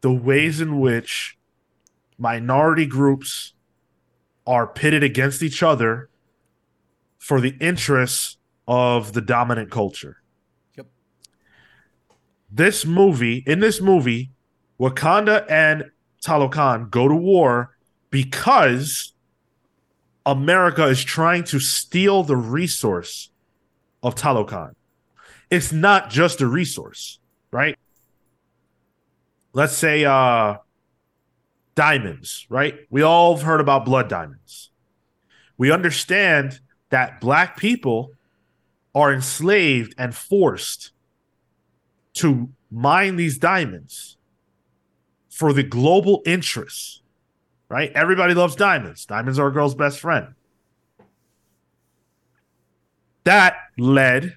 [0.00, 1.36] the ways in which
[2.18, 3.54] minority groups
[4.48, 6.08] are pitted against each other
[7.18, 10.22] for the interests of the dominant culture.
[10.74, 10.86] Yep.
[12.50, 14.30] This movie, in this movie,
[14.80, 15.90] Wakanda and
[16.24, 17.76] Talokan go to war
[18.10, 19.12] because
[20.24, 23.28] America is trying to steal the resource
[24.02, 24.72] of Talokan.
[25.50, 27.18] It's not just a resource,
[27.50, 27.76] right?
[29.52, 30.56] Let's say uh
[31.78, 32.74] diamonds, right?
[32.90, 34.72] We all have heard about blood diamonds.
[35.58, 36.58] We understand
[36.90, 38.10] that black people
[38.96, 40.90] are enslaved and forced
[42.14, 44.16] to mine these diamonds
[45.30, 47.00] for the global interests,
[47.68, 47.92] right?
[47.94, 49.06] Everybody loves diamonds.
[49.06, 50.34] Diamonds are a girl's best friend.
[53.22, 54.36] That led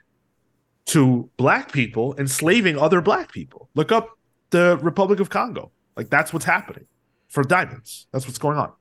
[0.93, 3.67] to black people enslaving other black people.
[3.73, 4.09] Look up
[4.51, 5.71] the Republic of Congo.
[5.95, 6.85] Like that's what's happening
[7.31, 8.07] for diamonds.
[8.11, 8.73] That's what's going on.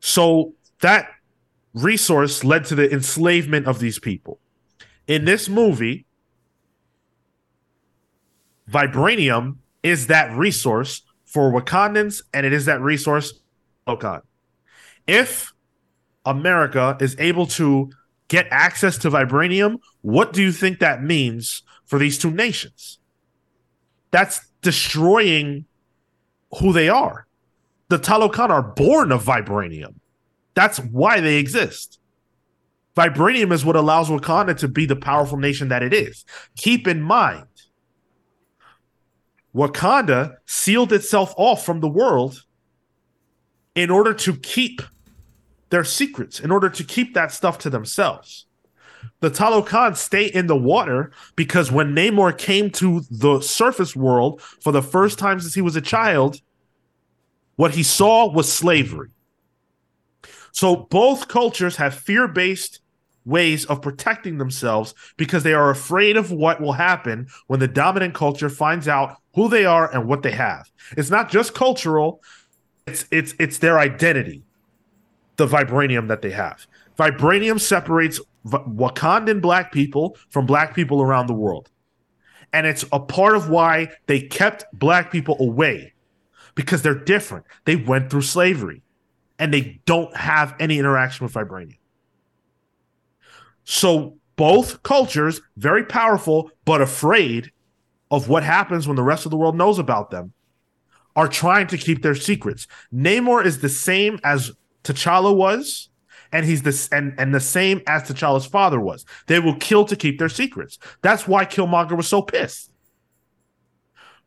[0.00, 1.08] So that
[1.72, 4.40] resource led to the enslavement of these people.
[5.06, 6.06] In this movie,
[8.68, 13.40] vibranium is that resource for Wakandans, and it is that resource
[13.86, 14.22] for Wakan.
[15.06, 15.52] If
[16.24, 17.90] America is able to
[18.28, 22.98] get access to vibranium, what do you think that means for these two nations?
[24.14, 25.64] That's destroying
[26.60, 27.26] who they are.
[27.88, 29.96] The Talokan are born of vibranium.
[30.54, 31.98] That's why they exist.
[32.96, 36.24] Vibranium is what allows Wakanda to be the powerful nation that it is.
[36.56, 37.48] Keep in mind,
[39.52, 42.44] Wakanda sealed itself off from the world
[43.74, 44.80] in order to keep
[45.70, 48.46] their secrets, in order to keep that stuff to themselves.
[49.20, 54.72] The Talokan stay in the water because when Namor came to the surface world for
[54.72, 56.40] the first time since he was a child,
[57.56, 59.10] what he saw was slavery.
[60.52, 62.80] So both cultures have fear based
[63.24, 68.14] ways of protecting themselves because they are afraid of what will happen when the dominant
[68.14, 70.70] culture finds out who they are and what they have.
[70.96, 72.22] It's not just cultural,
[72.86, 74.42] it's it's it's their identity.
[75.36, 76.66] The vibranium that they have.
[76.98, 81.70] Vibranium separates Wakandan black people from black people around the world.
[82.52, 85.94] And it's a part of why they kept black people away
[86.54, 87.46] because they're different.
[87.64, 88.82] They went through slavery
[89.38, 91.78] and they don't have any interaction with vibranium.
[93.64, 97.50] So both cultures, very powerful, but afraid
[98.10, 100.32] of what happens when the rest of the world knows about them,
[101.16, 102.66] are trying to keep their secrets.
[102.92, 105.88] Namor is the same as T'Challa was,
[106.34, 109.06] and he's this and, and the same as T'Challa's father was.
[109.28, 110.80] They will kill to keep their secrets.
[111.00, 112.72] That's why Killmonger was so pissed.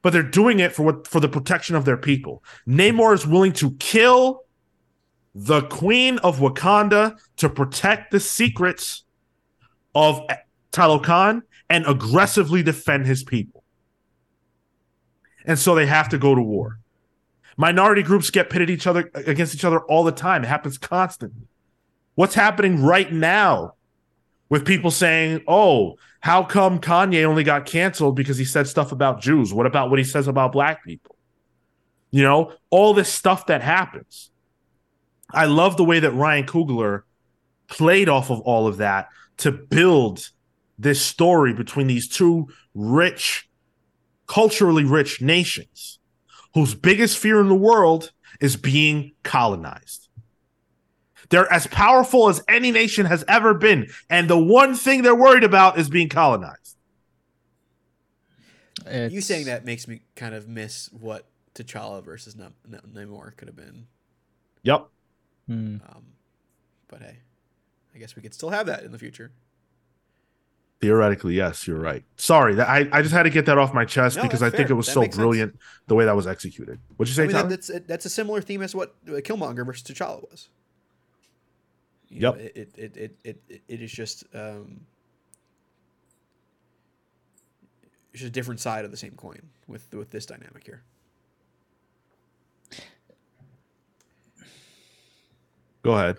[0.02, 2.46] But they're doing it for what for the protection of their people.
[2.66, 4.46] Namor is willing to kill
[5.36, 9.04] the queen of Wakanda to protect the secrets
[9.94, 10.22] of
[10.72, 13.66] Talokan and aggressively defend his people.
[15.46, 16.80] And so they have to go to war.
[17.58, 20.46] Minority groups get pitted each other against each other all the time.
[20.46, 21.48] It happens constantly.
[22.18, 23.76] What's happening right now
[24.50, 29.22] with people saying, "Oh, how come Kanye only got canceled because he said stuff about
[29.22, 29.54] Jews?
[29.54, 31.16] What about what he says about black people?"
[32.10, 34.32] You know, all this stuff that happens.
[35.32, 37.04] I love the way that Ryan Coogler
[37.68, 40.32] played off of all of that to build
[40.80, 43.48] this story between these two rich,
[44.26, 46.00] culturally rich nations
[46.56, 48.12] whose biggest fear in the world
[48.42, 50.07] is being colonized.
[51.30, 53.90] They're as powerful as any nation has ever been.
[54.10, 56.76] And the one thing they're worried about is being colonized.
[58.86, 59.14] It's...
[59.14, 61.26] You saying that makes me kind of miss what
[61.56, 63.88] T'Challa versus Namor could have been.
[64.64, 64.88] Yep.
[65.48, 65.78] Hmm.
[65.88, 66.06] Um,
[66.88, 67.18] but hey,
[67.94, 69.32] I guess we could still have that in the future.
[70.80, 72.04] Theoretically, yes, you're right.
[72.18, 74.54] Sorry, that I, I just had to get that off my chest No, because that's
[74.54, 75.22] I think it was That so makes sense.
[75.22, 76.80] brilliant the way that was executed.
[76.96, 79.66] What'd you say, I mean, that, that's that's a similar theme as what uh, Killmonger
[79.66, 80.50] versus T'Challa was.
[82.10, 82.34] You Yep.
[82.36, 84.82] know, it, it, it, it, it, it is just um,
[88.14, 90.84] it's just a different side of the same coin with with this dynamic here.
[95.84, 96.18] Go ahead.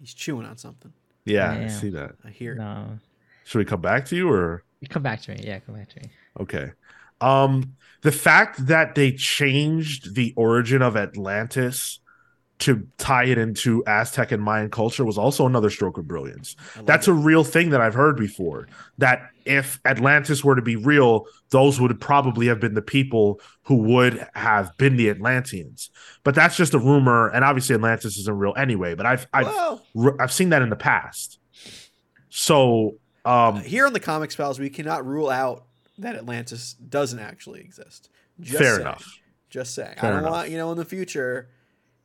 [0.00, 0.92] He's chewing on something.
[1.24, 1.68] Yeah, I Yeah.
[1.68, 2.12] see that.
[2.24, 2.52] I hear.
[2.54, 2.58] it.
[2.58, 2.98] No,
[3.44, 5.40] Should we come back to you or you come back to me.
[5.42, 6.10] Yeah, come back to me.
[6.40, 6.70] okay?
[7.20, 11.99] Um, the fact that they changed the origin of Atlantis
[12.60, 16.56] to tie it into Aztec and Mayan culture was also another stroke of brilliance.
[16.84, 17.10] That's it.
[17.10, 18.68] a real thing that I've heard before.
[18.98, 23.76] That if Atlantis were to be real, those would probably have been the people who
[23.76, 25.90] would have been the Atlanteans.
[26.22, 28.94] But that's just a rumor, and obviously Atlantis isn't real anyway.
[28.94, 29.80] But I've I've
[30.20, 31.38] I've seen that in the past.
[32.28, 35.64] So um, here on the Comics Pals, we cannot rule out
[35.98, 38.10] that Atlantis doesn't actually exist.
[38.38, 38.80] Just Fair saying.
[38.82, 39.18] enough.
[39.48, 39.96] Just saying.
[40.00, 40.30] I don't enough.
[40.30, 41.48] want you know in the future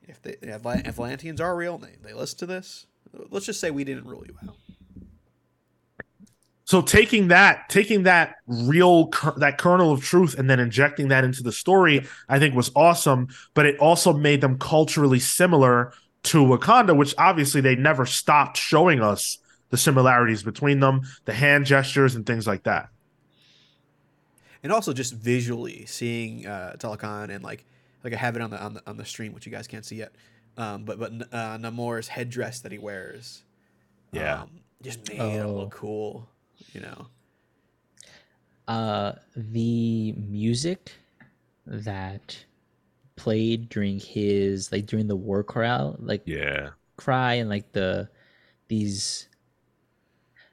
[0.08, 2.86] if the Atlanteans are real, and they they listen to this.
[3.30, 4.56] Let's just say we didn't rule you out.
[6.66, 11.42] so taking that taking that real that kernel of truth and then injecting that into
[11.44, 15.94] the story i think was awesome but it also made them culturally similar
[16.24, 19.38] to wakanda which obviously they never stopped showing us
[19.70, 22.90] the similarities between them the hand gestures and things like that
[24.64, 27.64] and also just visually seeing uh, Talokan and like
[28.06, 29.84] like I have it on the on the on the stream, which you guys can't
[29.84, 30.14] see yet.
[30.58, 33.44] Um, but but uh, Namor's headdress that he wears,
[34.14, 34.44] Yeah.
[34.44, 35.56] um, just made it Oh.
[35.56, 36.30] look cool.
[36.74, 37.08] You know,
[38.68, 40.92] Uh, the music
[41.66, 42.46] that
[43.16, 48.08] played during his like during the war cry, like yeah cry and like the
[48.68, 49.28] these,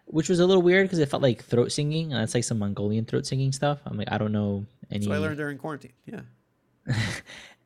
[0.07, 2.13] which was a little weird because it felt like throat singing.
[2.13, 3.81] And that's like some Mongolian throat singing stuff.
[3.87, 4.99] I'm like, I don't know any.
[5.01, 5.93] that's what I learned during quarantine.
[6.07, 6.21] Yeah,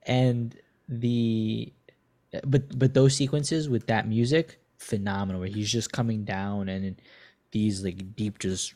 [0.07, 0.57] and
[0.89, 1.73] the
[2.45, 5.41] but but those sequences with that music phenomenal.
[5.41, 7.01] Where he's just coming down and
[7.53, 8.75] these like deep, just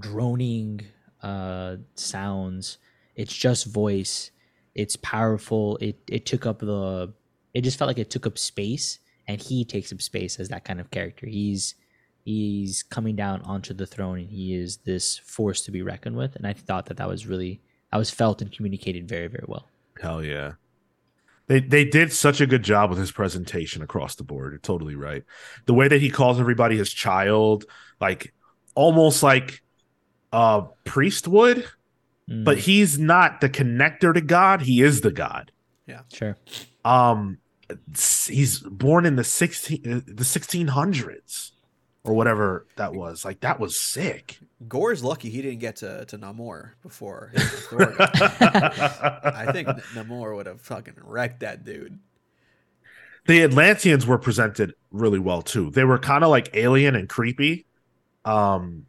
[0.00, 0.82] droning
[1.22, 2.78] uh, sounds.
[3.14, 4.30] It's just voice.
[4.74, 5.78] It's powerful.
[5.80, 7.12] It it took up the.
[7.52, 8.98] It just felt like it took up space,
[9.28, 11.26] and he takes up space as that kind of character.
[11.26, 11.76] He's
[12.24, 16.34] he's coming down onto the throne, and he is this force to be reckoned with.
[16.36, 17.60] And I thought that that was really
[17.94, 19.68] that was felt and communicated very very well.
[20.02, 20.54] Hell yeah.
[21.46, 24.52] They they did such a good job with his presentation across the board.
[24.52, 25.22] You're totally right.
[25.66, 27.66] The way that he calls everybody his child,
[28.00, 28.34] like
[28.74, 29.62] almost like
[30.32, 31.64] a priest would,
[32.28, 34.62] Mm, but he's not the connector to God.
[34.62, 35.52] He is the God.
[35.86, 36.00] Yeah.
[36.10, 36.38] Sure,
[36.84, 37.36] Um,
[38.26, 41.52] he's born in the sixteen uh, the sixteen hundreds
[42.04, 43.24] or whatever that was.
[43.24, 44.38] Like that was sick.
[44.68, 50.60] Gorr's lucky he didn't get to, to Namor before Thor I think Namor would have
[50.60, 51.98] fucking wrecked that dude.
[53.26, 55.70] the Atlanteans were presented really well too.
[55.70, 57.66] They were kind of like alien and creepy.
[58.24, 58.86] Um,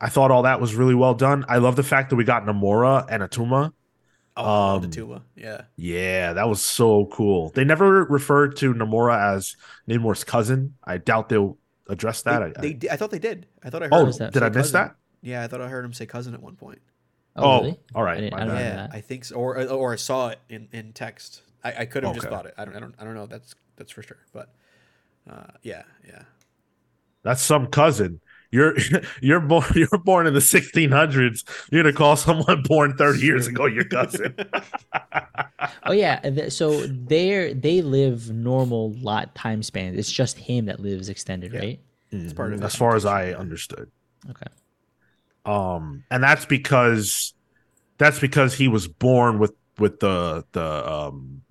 [0.00, 1.44] I thought all that was really well done.
[1.48, 3.72] I love the fact that we got Namora and Atuma.
[4.36, 5.22] Oh, I love Um, the Tuma.
[5.34, 5.62] Yeah.
[5.76, 7.50] Yeah, that was so cool.
[7.54, 9.56] They never referred to Namora as
[9.88, 10.74] Namor's cousin.
[10.84, 11.56] I doubt they'll
[11.88, 12.40] address that.
[12.40, 13.46] They, I, they I, di- I thought they did.
[13.62, 14.72] I thought I heard oh, him Was that- did I miss cousin.
[14.74, 14.96] that?
[15.22, 16.80] Yeah, I thought I heard him say cousin at one point.
[17.36, 17.78] Oh, really?
[17.94, 18.48] all right, I I don't bad.
[18.48, 18.88] know yeah.
[18.92, 19.36] I think so.
[19.36, 21.42] Or or I saw it in, in text.
[21.62, 22.54] I, I could have just thought it.
[22.56, 23.26] I don't I don't I don't know.
[23.26, 24.18] That's that's for sure.
[24.32, 24.54] But
[25.28, 26.22] uh, yeah, yeah.
[27.22, 28.20] That's some cousin.
[28.56, 28.74] You're
[29.20, 31.44] you're born you're born in the 1600s.
[31.70, 34.34] You're gonna call someone born 30 years ago your cousin.
[35.84, 39.98] Oh yeah, so they they live normal lot time spans.
[39.98, 41.60] It's just him that lives extended, Yeah.
[41.60, 41.80] right?
[42.10, 43.90] It's part of as far as I understood.
[44.30, 44.46] Okay.
[45.44, 47.34] Um, and that's because
[47.98, 51.42] that's because he was born with with the the um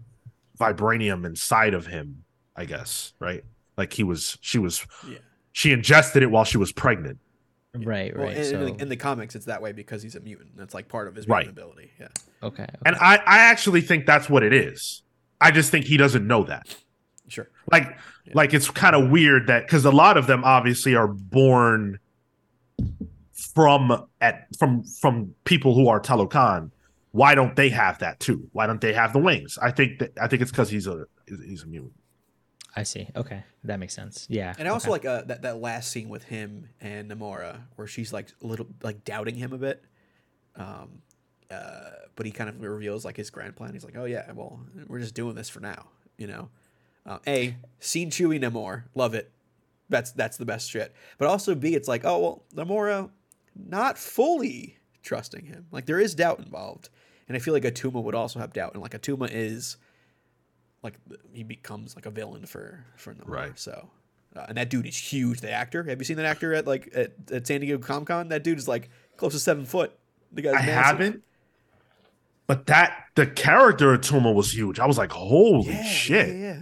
[0.59, 2.23] vibranium inside of him.
[2.55, 3.43] I guess right.
[3.77, 5.17] Like he was, she was, Yeah.
[5.55, 7.17] She ingested it while she was pregnant.
[7.73, 8.35] Right, Well, right.
[8.35, 10.57] in, so in, the, in the comics, it's that way because he's a mutant.
[10.57, 11.47] That's like part of his Right.
[11.47, 11.91] ability.
[11.97, 12.09] Yeah.
[12.43, 12.75] okay, okay.
[12.85, 15.01] And I, I actually think that's what it is.
[15.39, 16.75] I just think he doesn't know that.
[17.29, 17.47] Sure.
[17.71, 17.87] Like,
[18.25, 18.33] Yeah.
[18.33, 21.99] like it's kind of weird that because a lot of them obviously are born
[23.31, 26.71] from at from from people who are Talokan.
[27.11, 28.49] Why don't they have that too?
[28.51, 29.57] Why don't they have the wings?
[29.61, 31.93] I think that I think it's because he's a he's a mutant.
[32.75, 33.07] I see.
[33.15, 34.27] Okay, that makes sense.
[34.29, 34.53] Yeah.
[34.59, 34.91] And I also okay.
[34.91, 38.67] like uh, that that last scene with him and Namora, where she's like a little
[38.83, 39.83] like doubting him a bit.
[40.57, 41.01] Um,
[41.49, 43.73] uh, but he kind of reveals like his grand plan.
[43.73, 46.49] He's like, "Oh yeah, well, we're just doing this for now." You know,
[47.05, 49.31] uh, a scene Chewie Namor, love it.
[49.87, 50.93] That's that's the best shit.
[51.17, 53.09] But also b, it's like, oh well, Namora,
[53.55, 55.67] not fully trusting him.
[55.71, 56.89] Like there is doubt involved,
[57.27, 59.77] and I feel like Atuma would also have doubt, and like Atuma is.
[60.85, 60.95] Like
[61.33, 63.23] he becomes like a villain for for Namor.
[63.27, 63.59] Right.
[63.59, 63.89] So,
[64.35, 65.41] uh, and that dude is huge.
[65.41, 65.83] The actor.
[65.83, 68.29] Have you seen that actor at like at, at San Diego Comic Con?
[68.29, 69.91] That dude is like close to seven foot.
[70.31, 70.73] The guy's I massive.
[70.99, 71.23] haven't,
[72.47, 74.79] but that the character of Tuma was huge.
[74.79, 76.27] I was like, holy Yeah, shit!
[76.37, 76.61] Yeah,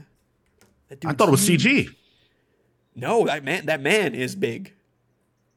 [0.90, 0.96] yeah.
[1.06, 1.64] I thought it was huge.
[1.66, 1.90] CG.
[2.96, 3.66] No, that man.
[3.66, 4.74] That man is big.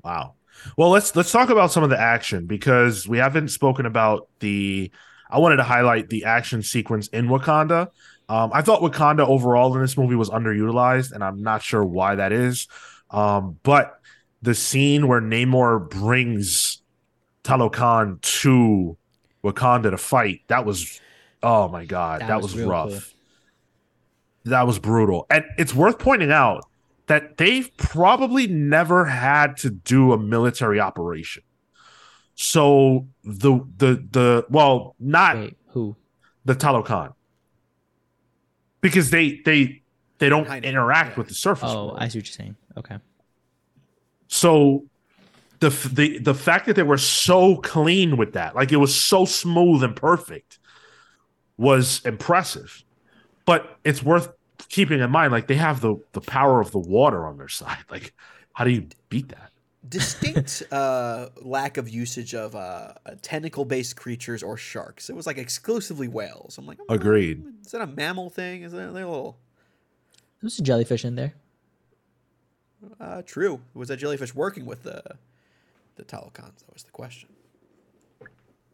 [0.03, 0.35] Wow.
[0.77, 4.91] Well, let's let's talk about some of the action because we haven't spoken about the.
[5.29, 7.89] I wanted to highlight the action sequence in Wakanda.
[8.29, 12.16] Um, I thought Wakanda overall in this movie was underutilized, and I'm not sure why
[12.16, 12.66] that is.
[13.11, 14.01] Um, but
[14.43, 16.83] the scene where Namor brings
[17.45, 18.97] Talokan to
[19.45, 21.01] Wakanda to fight, that was,
[21.43, 22.91] oh my god, that, That was, was rough.
[22.91, 23.01] cool.
[24.47, 26.64] That was brutal, and it's worth pointing out
[27.09, 31.43] that they've probably never had to do a military operation.
[32.37, 35.97] So the the the well, not Wait, who?
[36.45, 37.14] the Talokan,
[38.89, 39.82] because they they
[40.18, 41.16] they don't Kinda, interact yeah.
[41.16, 41.70] with the surface.
[41.72, 41.99] Oh, world.
[42.01, 42.57] I see what you're saying.
[42.76, 42.99] Okay.
[44.28, 44.84] So
[45.61, 49.24] the the the fact that they were so clean with that, like it was so
[49.24, 50.59] smooth and perfect,
[51.57, 52.82] was impressive.
[53.45, 54.28] But it's worth
[54.68, 57.78] keeping in mind, like they have the the power of the water on their side.
[57.91, 58.12] Like,
[58.53, 59.51] how do you beat that?
[59.89, 65.09] Distinct uh, lack of usage of uh, tentacle-based creatures or sharks.
[65.11, 66.57] It was like exclusively whales.
[66.59, 67.45] I'm like, oh, Agreed.
[67.64, 68.62] Is that a mammal thing?
[68.62, 69.39] Is that a little?
[70.41, 71.34] There's a jellyfish in there.
[73.01, 73.61] Uh, true.
[73.74, 75.03] Was that jellyfish working with the
[75.97, 76.59] the Talokans?
[76.66, 77.30] That was the question.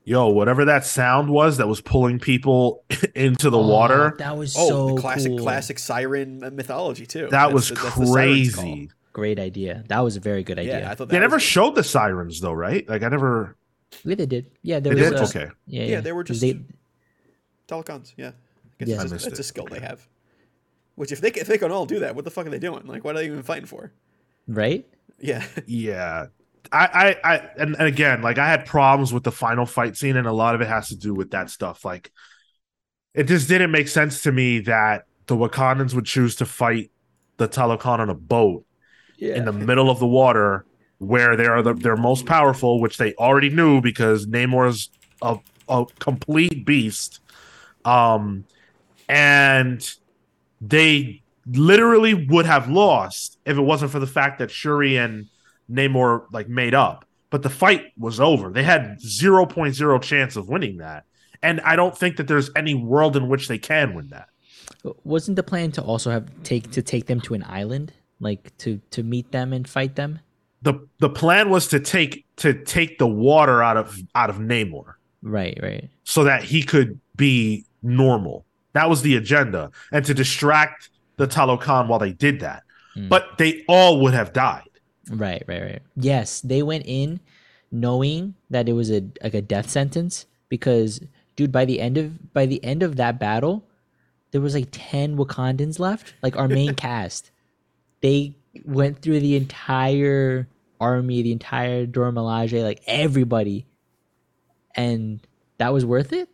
[0.05, 2.83] Yo, whatever that sound was that was pulling people
[3.15, 5.39] into the Oh, water, That was Oh, so the classic cool.
[5.39, 7.23] classic siren mythology too.
[7.23, 8.91] that That's was the- that's the crazy.
[9.13, 9.85] Great idea.
[9.89, 10.81] That was a very good idea.
[10.81, 12.89] Yeah, I thought They never was- showed the sirens though, right?
[12.89, 13.57] Like I never.
[14.05, 14.51] yeah, they did.
[14.63, 15.11] Yeah, there They was.
[15.33, 15.43] did.
[15.43, 15.53] a- Okay.
[15.67, 16.01] Yeah, Yeah, yeah.
[16.01, 16.57] they were 'Cause just-
[17.69, 18.13] Talokans.
[18.17, 18.33] Yeah, I
[18.79, 18.95] guess Yeah.
[18.97, 19.79] it's, I just, missed it's a skill Okay.
[19.79, 20.07] they have.
[20.95, 22.87] Which if they if they can all do that, what the fuck are they doing?
[22.87, 23.93] Like, what are they even fighting for?
[24.47, 24.87] Right?
[25.21, 26.27] Yeah, Yeah.
[26.71, 30.17] I, I, I and, and again, like I had problems with the final fight scene,
[30.17, 31.85] and a lot of it has to do with that stuff.
[31.85, 32.13] Like,
[33.15, 36.91] it just didn't make sense to me that the Wakandans would choose to fight
[37.37, 38.65] the Talokan on a boat
[39.23, 39.37] Yeah.
[39.37, 40.65] in the middle of the water
[40.99, 44.89] where they are the, they're most powerful, which they already knew because Namor is
[45.23, 47.21] a, a complete beast.
[47.85, 48.45] Um,
[49.09, 49.89] and
[50.61, 55.27] they literally would have lost if it wasn't for the fact that Shuri and
[55.71, 57.05] Namor like made up.
[57.31, 58.51] But the fight was over.
[58.51, 61.05] They had 0.0 chance of winning that.
[61.45, 64.29] And I don't think that there's any world in which they can win that.
[65.05, 67.93] Wasn't the plan to also have take to take them to an island,
[68.23, 70.21] like to to meet them and fight them?
[70.63, 74.95] The the plan was to take to take the water out of out of Namor.
[75.25, 75.89] Right, right.
[76.03, 78.45] so that he could be normal.
[78.73, 82.65] That was the agenda, and to distract the Talokan while they did that.
[82.97, 83.09] Mm.
[83.09, 84.69] But they all would have died.
[85.11, 85.83] Right, right, right.
[85.97, 87.21] Yes, they went in
[87.71, 91.01] knowing that it was a like a death sentence because
[91.37, 93.65] dude, by the end of by the end of that battle,
[94.31, 97.31] there was like 10 Wakandans left, like our main cast.
[98.03, 98.35] They
[98.65, 100.49] went through the entire
[100.81, 103.67] army, the entire Dora Milaje, like everybody.
[104.75, 105.21] And
[105.59, 106.29] that was worth it?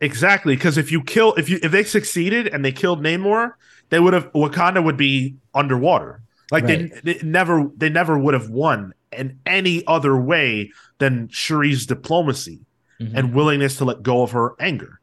[0.00, 3.54] Exactly, because if you kill, if you if they succeeded and they killed Namor,
[3.90, 6.22] they would have Wakanda would be underwater.
[6.52, 6.90] Like Right.
[7.04, 12.60] they, they never they never would have won in any other way than Shuri's diplomacy
[13.00, 13.12] Mhm.
[13.14, 15.00] and willingness to let go of her anger.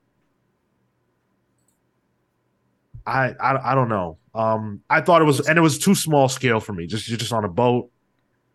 [3.06, 4.18] I, I I don't know.
[4.36, 6.88] Um, I thought it was, and it was too small scale for me.
[6.88, 7.90] Just you're just on a boat.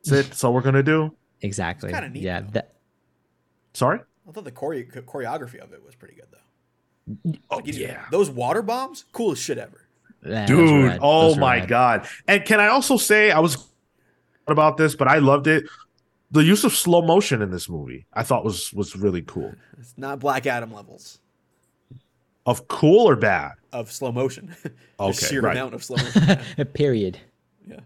[0.05, 0.31] That's it.
[0.31, 1.14] That's all we're gonna do.
[1.41, 1.91] exactly.
[1.93, 2.74] kinda neat, yeah, that
[3.72, 4.01] Sorry.
[4.28, 7.39] I thought the chore- choreography of it was pretty good though.
[7.51, 9.87] Oh Like, you- yeah, those water bombs, coolest shit ever.
[10.24, 10.99] yeah, dude.
[11.01, 11.68] Oh my rad.
[11.68, 12.09] god.
[12.28, 13.66] And can I also say I was
[14.47, 15.64] about this, but I loved it.
[16.33, 19.53] The use of slow motion in this movie, I thought was was really cool.
[19.78, 21.20] It's not Black Adam levels
[22.47, 23.53] Of cool or bad?
[23.72, 24.55] of slow motion.
[24.62, 25.57] the Okay, sheer right.
[25.57, 26.66] amount of slow motion.
[26.74, 27.18] Period.
[27.66, 27.80] yeah.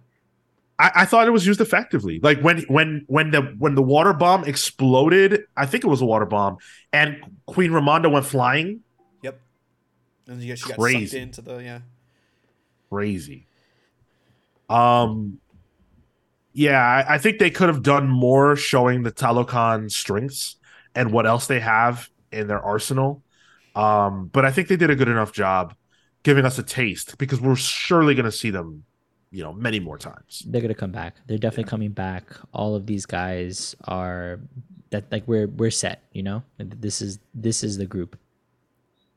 [0.79, 2.21] I, I thought it was used effectively.
[2.21, 6.07] Like when when when the when the water bomb exploded, I think it was a
[6.07, 6.57] water bomb,
[6.93, 8.81] and Queen Ramonda went flying.
[9.23, 9.39] Yep.
[10.29, 11.81] And you, she got sucked into the yeah.
[12.91, 13.47] Crazy.
[14.71, 15.39] Um.
[16.57, 20.55] Yeah, I, I think they could have done more showing the Talokan strengths
[20.95, 23.24] and what else they have in their arsenal.
[23.75, 25.75] Um, but I think they did a good enough job
[26.23, 28.85] giving us a taste because we're surely going to see them,
[29.31, 30.45] you know, many more times.
[30.47, 31.17] They're gonna come back.
[31.27, 32.25] They're definitely coming back.
[32.53, 34.41] All of these guys are
[34.91, 36.05] that like we're we're set.
[36.13, 38.17] You know, this is this is the group.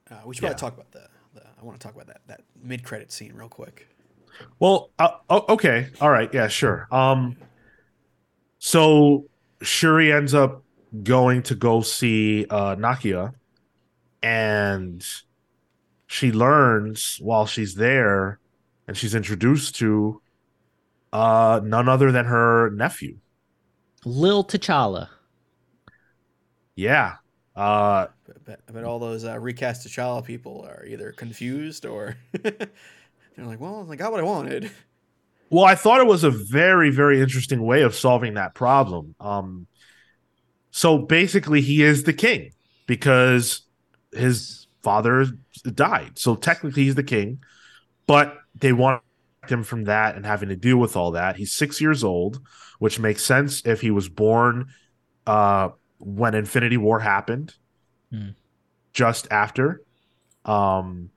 [0.09, 0.49] Uh, we should Yeah.
[0.53, 3.33] probably talk about the, the I want to talk about that that mid credit scene
[3.33, 3.87] real quick.
[4.59, 6.87] Well, uh, oh, okay, all right, yeah, sure.
[6.91, 7.37] Um,
[8.59, 9.25] so
[9.61, 10.63] Shuri ends up
[11.03, 13.33] going to go see uh, Nakia,
[14.21, 15.05] and
[16.07, 18.39] she learns while she's there,
[18.87, 20.21] and she's introduced to
[21.13, 23.17] uh, none other than her nephew.
[24.05, 25.09] Lil T'Challa.
[26.75, 27.15] Yeah,
[27.55, 32.15] uh, I bet, I bet all those uh, recast T'Challa people are either confused or
[32.43, 32.69] they're
[33.37, 34.69] like, well, I got what I wanted.
[35.49, 39.15] Well, I thought it was a very, very interesting way of solving that problem.
[39.19, 39.67] Um,
[40.71, 42.51] so basically, he is the king
[42.85, 43.61] because
[44.11, 45.25] his father
[45.73, 46.17] died.
[46.17, 47.39] So technically, he's the king,
[48.05, 49.03] but they want
[49.47, 51.35] him from that and having to deal with all that.
[51.37, 52.39] He's six years old,
[52.79, 54.67] which makes sense if he was born
[55.25, 57.55] uh, when Infinity War happened,
[58.11, 58.29] Hmm.
[58.93, 59.81] just after.
[60.45, 61.09] Um,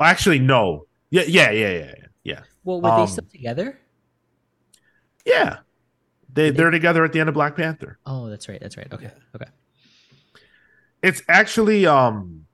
[0.00, 0.86] actually, no.
[1.10, 2.04] Yeah, yeah, yeah, yeah, yeah.
[2.24, 2.40] yeah.
[2.64, 3.78] Well, were Um, they still together?
[5.24, 5.58] Yeah.
[6.32, 7.98] They Did they- they're together at the end of Black Panther.
[8.06, 8.60] Oh, that's right.
[8.60, 8.92] That's right.
[8.92, 9.04] Okay.
[9.04, 9.36] Yeah.
[9.36, 9.50] Okay.
[11.02, 12.44] It's actually um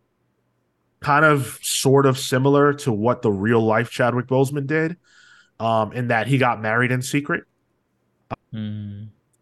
[1.00, 4.96] kind of sort of similar to what the real life Chadwick Boseman did.
[5.60, 7.44] Um, in that he got married in secret.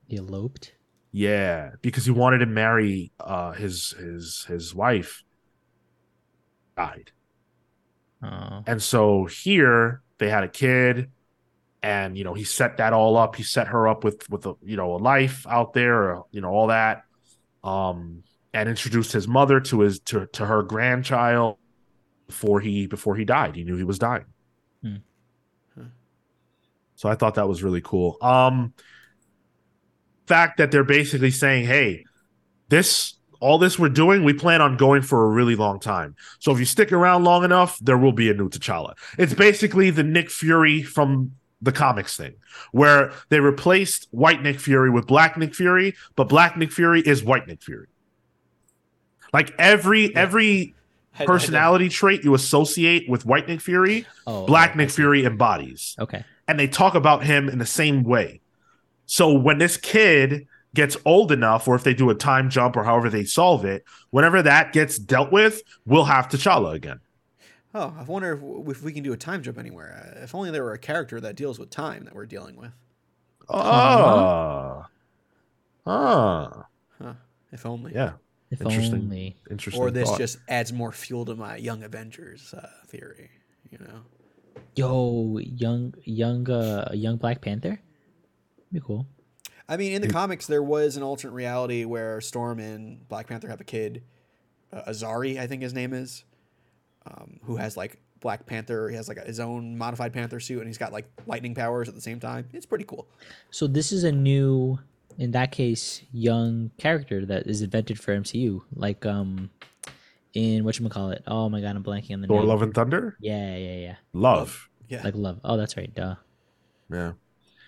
[0.08, 0.74] He eloped.
[1.10, 5.22] Yeah, because he wanted to marry uh his his his wife
[6.76, 7.12] died.
[8.22, 8.62] Oh.
[8.66, 11.10] And so here they had a kid
[11.82, 13.36] and you know he set that all up.
[13.36, 16.50] He set her up with with a you know a life out there, you know
[16.50, 17.04] all that.
[17.64, 18.22] Um
[18.54, 21.58] and introduced his mother to his to to her grandchild
[22.26, 23.56] before he before he died.
[23.56, 24.24] He knew he was dying.
[24.82, 24.96] Hmm.
[26.94, 28.16] So I thought that was really cool.
[28.20, 28.74] Um
[30.26, 32.04] fact that they're basically saying, "Hey,
[32.68, 36.14] this all this we're doing, we plan on going for a really long time.
[36.38, 38.94] So if you stick around long enough, there will be a new T'Challa.
[39.18, 42.34] It's basically the Nick Fury from the comics thing,
[42.70, 47.24] where they replaced white Nick Fury with black Nick Fury, but black Nick Fury is
[47.24, 47.88] white Nick Fury.
[49.32, 50.74] Like every every
[51.18, 54.90] I- I personality trait you associate with white Nick Fury, Oh, black okay, Nick.
[54.90, 56.24] Fury embodies Okay.
[56.48, 58.40] and they talk about him in the same way.
[59.06, 62.82] So when this kid gets old enough, or if they do a time jump or
[62.84, 67.00] however they solve it, whenever that gets dealt with, we'll have T'Challa again.
[67.74, 70.14] Oh, I wonder if, if we can do a time jump anywhere.
[70.16, 72.70] Uh, If only there were a character that deals with time that we're dealing with.
[73.50, 74.88] Ah,
[75.86, 76.66] ah,
[76.98, 77.14] Huh.
[77.50, 77.92] If only.
[77.94, 78.12] yeah,
[78.52, 78.94] If Interesting.
[79.00, 79.36] only.
[79.50, 79.82] interesting.
[79.82, 80.18] Or this thought.
[80.18, 83.30] just adds more fuel to my Young Avengers uh, theory.
[83.70, 84.02] You know.
[84.76, 87.80] Yo, young, young, uh, young Black Panther.
[88.70, 89.06] Be cool.
[89.66, 93.48] I mean, in the comics, there was an alternate reality where Storm and Black Panther
[93.48, 94.02] have a kid,
[94.70, 96.24] uh, Azari, I think his name is,
[97.06, 98.90] um, who has like Black Panther.
[98.90, 101.94] He has like his own modified Panther suit, and he's got like lightning powers at
[101.94, 102.50] the same time.
[102.52, 103.08] It's pretty cool.
[103.50, 104.78] So this is a new,
[105.18, 109.50] in that case, young character that is invented for MCU, like um,
[110.34, 111.22] in what you call it?
[111.26, 112.48] Oh my god, I'm blanking on the Thor: name.
[112.48, 113.16] Love and Thunder.
[113.20, 113.94] Yeah, yeah, yeah.
[114.12, 114.68] Love.
[114.88, 115.02] Yeah.
[115.02, 115.40] Like love.
[115.44, 115.92] Oh, that's right.
[115.94, 116.16] Duh.
[116.90, 117.12] Yeah,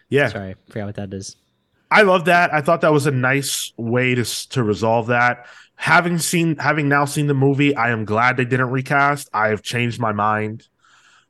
[0.09, 0.29] yeah.
[0.29, 1.37] Sorry, I forgot what that is.
[1.91, 2.53] I love that.
[2.53, 5.47] I thought that was a nice way to to resolve that.
[5.77, 9.29] Having seen, having now seen the movie, I am glad they didn't recast.
[9.33, 10.69] I have changed my mind.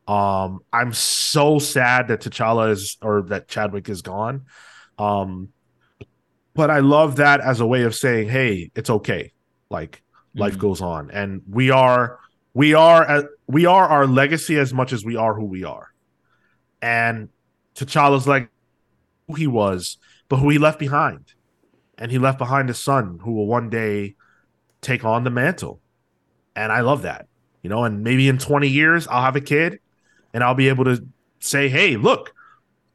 [0.06, 4.42] Um, I'm so sad that T'Challa is or that Chadwick is gone.
[4.98, 5.48] Um,
[6.54, 9.32] but I love that as a way of saying, "Hey, it's okay.
[9.70, 10.02] Like
[10.34, 10.60] life Mhm.
[10.60, 12.18] goes on, and we are,
[12.54, 15.88] we are, we are our legacy as much as we are who we are."
[16.80, 17.28] And
[17.74, 18.48] T'Challa's like
[19.26, 19.98] who he was,
[20.28, 21.32] but who he left behind.
[21.96, 24.16] And he left behind a son who will one day
[24.80, 25.80] take on the mantle.
[26.56, 27.26] And I love that.
[27.62, 29.80] You know, and maybe in 20 years I'll have a kid
[30.34, 31.06] and I'll be able to
[31.40, 32.34] say, "Hey, look,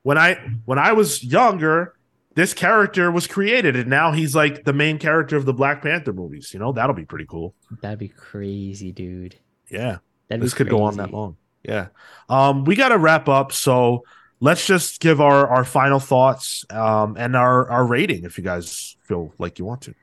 [0.04, 0.36] when I
[0.66, 1.96] when I was younger,
[2.40, 6.14] this character was created and now he's like the main character of the Black Panther
[6.14, 7.54] movies." You know, that'll be pretty cool.
[7.82, 9.36] That'd be crazy, dude.
[9.70, 9.98] Yeah.
[10.30, 11.36] That'd this could go on that long.
[11.64, 11.88] Yeah.
[12.30, 13.52] Um, we got to wrap up.
[13.52, 14.04] So
[14.40, 18.96] let's just give our, our final thoughts um, and our, our rating if you guys
[19.04, 19.96] feel like you want to.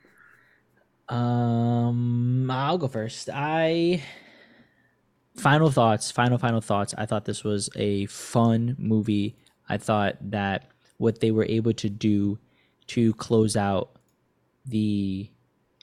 [1.14, 3.30] Um, I'll go first.
[3.32, 4.03] I
[5.37, 6.95] final thoughts, final final thoughts.
[6.99, 9.37] I thought this was a fun movie.
[9.68, 12.39] I thought that what they were able to do
[12.89, 13.97] to close out
[14.65, 15.31] the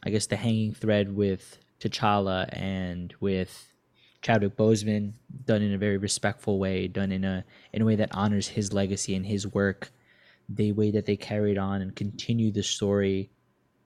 [0.05, 3.73] I guess the hanging thread with T'Challa and with
[4.21, 5.13] Chadwick Boseman
[5.45, 8.73] done in a very respectful way, done in a in a way that honors his
[8.73, 9.91] legacy and his work.
[10.49, 13.29] The way that they carried on and continue the story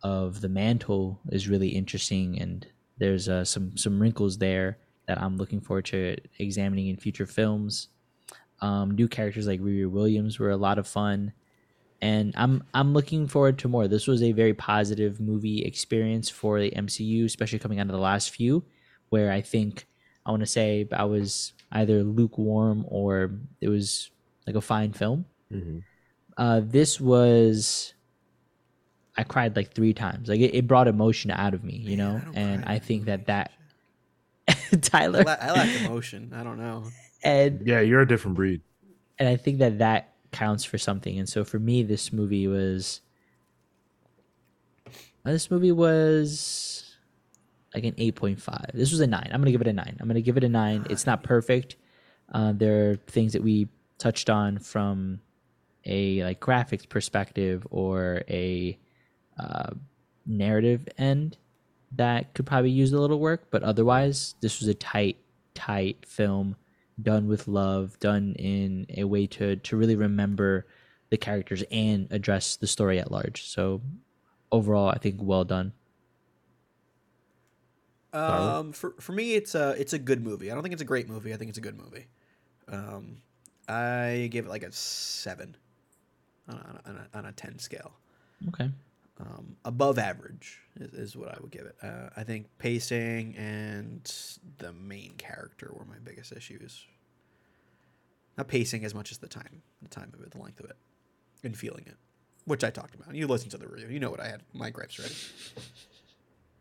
[0.03, 2.65] of the mantle is really interesting, and
[2.97, 7.89] there's uh, some some wrinkles there that I'm looking forward to examining in future films.
[8.61, 11.33] Um, new characters like Riri Williams were a lot of fun,
[12.01, 13.87] and I'm I'm looking forward to more.
[13.87, 17.99] This was a very positive movie experience for the MCU, especially coming out of the
[17.99, 18.63] last few,
[19.09, 19.87] where I think
[20.25, 23.31] I want to say I was either lukewarm or
[23.61, 24.09] it was
[24.45, 25.25] like a fine film.
[26.37, 27.93] Uh, this was
[29.17, 30.29] I cried like three times.
[30.29, 32.21] Like it, it brought emotion out of me, you Man, know.
[32.35, 33.51] I and I think that that
[34.81, 36.33] Tyler I, la- I lack emotion.
[36.35, 36.85] I don't know.
[37.23, 38.61] And Yeah, you're a different breed.
[39.19, 41.17] and I think that that counts for something.
[41.17, 43.01] And so for me, this movie was
[45.25, 46.95] uh, this movie was
[47.73, 48.69] like an eight point five.
[48.73, 49.29] This was a nine.
[49.31, 49.97] I'm gonna give it a nine.
[49.99, 50.85] I'm gonna give it a nine.
[50.89, 51.75] It's not perfect.
[52.31, 53.67] Uh, there are things that we
[53.97, 55.19] touched on from
[55.85, 58.77] a like graphics perspective or a
[59.39, 59.71] uh,
[60.25, 61.37] narrative end
[61.95, 65.17] that could probably use a little work, but otherwise, this was a tight,
[65.53, 66.57] tight film
[67.01, 70.65] done with love, done in a way to to really remember
[71.09, 73.47] the characters and address the story at large.
[73.47, 73.81] So
[74.51, 75.73] overall, I think well done.
[78.13, 80.49] Um, for for me, it's a it's a good movie.
[80.49, 81.33] I don't think it's a great movie.
[81.33, 82.07] I think it's a good movie.
[82.67, 83.17] Um,
[83.67, 85.55] I give it like a seven
[86.47, 87.93] on a, on a, on a ten scale.
[88.49, 88.69] Okay.
[89.19, 91.75] Um, above average is, is what I would give it.
[91.81, 94.03] Uh, I think pacing and
[94.59, 96.85] the main character were my biggest issues.
[98.37, 100.75] Not pacing as much as the time, the time of it, the length of it,
[101.43, 101.95] and feeling it,
[102.45, 103.15] which I talked about.
[103.15, 105.15] You listened to the review, you know what I had my gripes ready.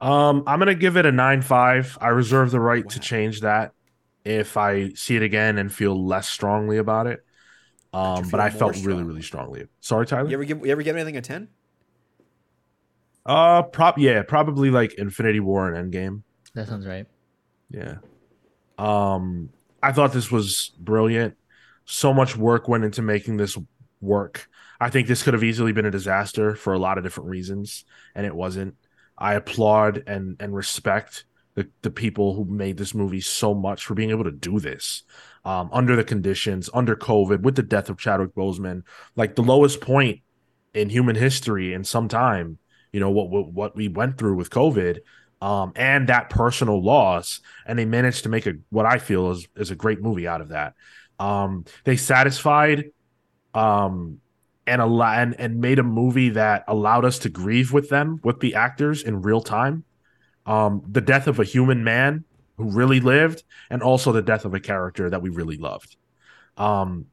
[0.00, 1.98] Um, I'm gonna give it a nine five.
[2.00, 3.72] I reserve the right to change that
[4.24, 7.24] if I see it again and feel less strongly about it.
[7.92, 9.66] Um, but I felt really, really strongly.
[9.80, 10.28] Sorry, Tyler.
[10.28, 11.48] You ever give you ever give anything a ten?
[13.26, 16.22] Uh, prop yeah, probably like Infinity War and Endgame.
[16.54, 17.06] That sounds right.
[17.70, 17.96] Yeah.
[18.78, 19.50] Um,
[19.82, 21.36] I thought this was brilliant.
[21.84, 23.58] So much work went into making this
[24.00, 24.48] work.
[24.80, 27.84] I think this could have easily been a disaster for a lot of different reasons,
[28.14, 28.76] and it wasn't.
[29.18, 31.24] I applaud and and respect
[31.54, 35.02] the, the people who made this movie so much for being able to do this
[35.44, 38.82] um, under the conditions, under COVID, with the death of Chadwick Boseman,
[39.16, 40.20] like the lowest point
[40.74, 42.58] in human history in some time.
[42.96, 45.00] You know what what, what we went through with COVID,
[45.42, 49.46] um, and that personal loss, and they managed to make a what I feel is
[49.54, 50.72] is a great movie out of that.
[51.18, 52.86] Um, they satisfied
[53.52, 54.22] um,
[54.66, 58.40] and a and, and made a movie that allowed us to grieve with them with
[58.40, 59.84] the actors in real time.
[60.46, 62.24] Um the death of a human man
[62.56, 65.96] who really lived and also the death of a character that we really loved.
[66.56, 67.08] Um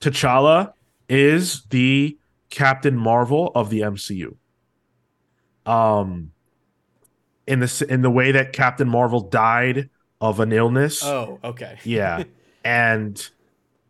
[0.00, 0.72] T'Challa
[1.10, 2.16] is the
[2.48, 4.34] Captain Marvel of the MCU
[5.68, 6.32] um
[7.46, 9.88] in the in the way that Captain Marvel died
[10.20, 11.78] of an illness Oh, okay.
[11.84, 12.24] yeah
[12.64, 13.30] and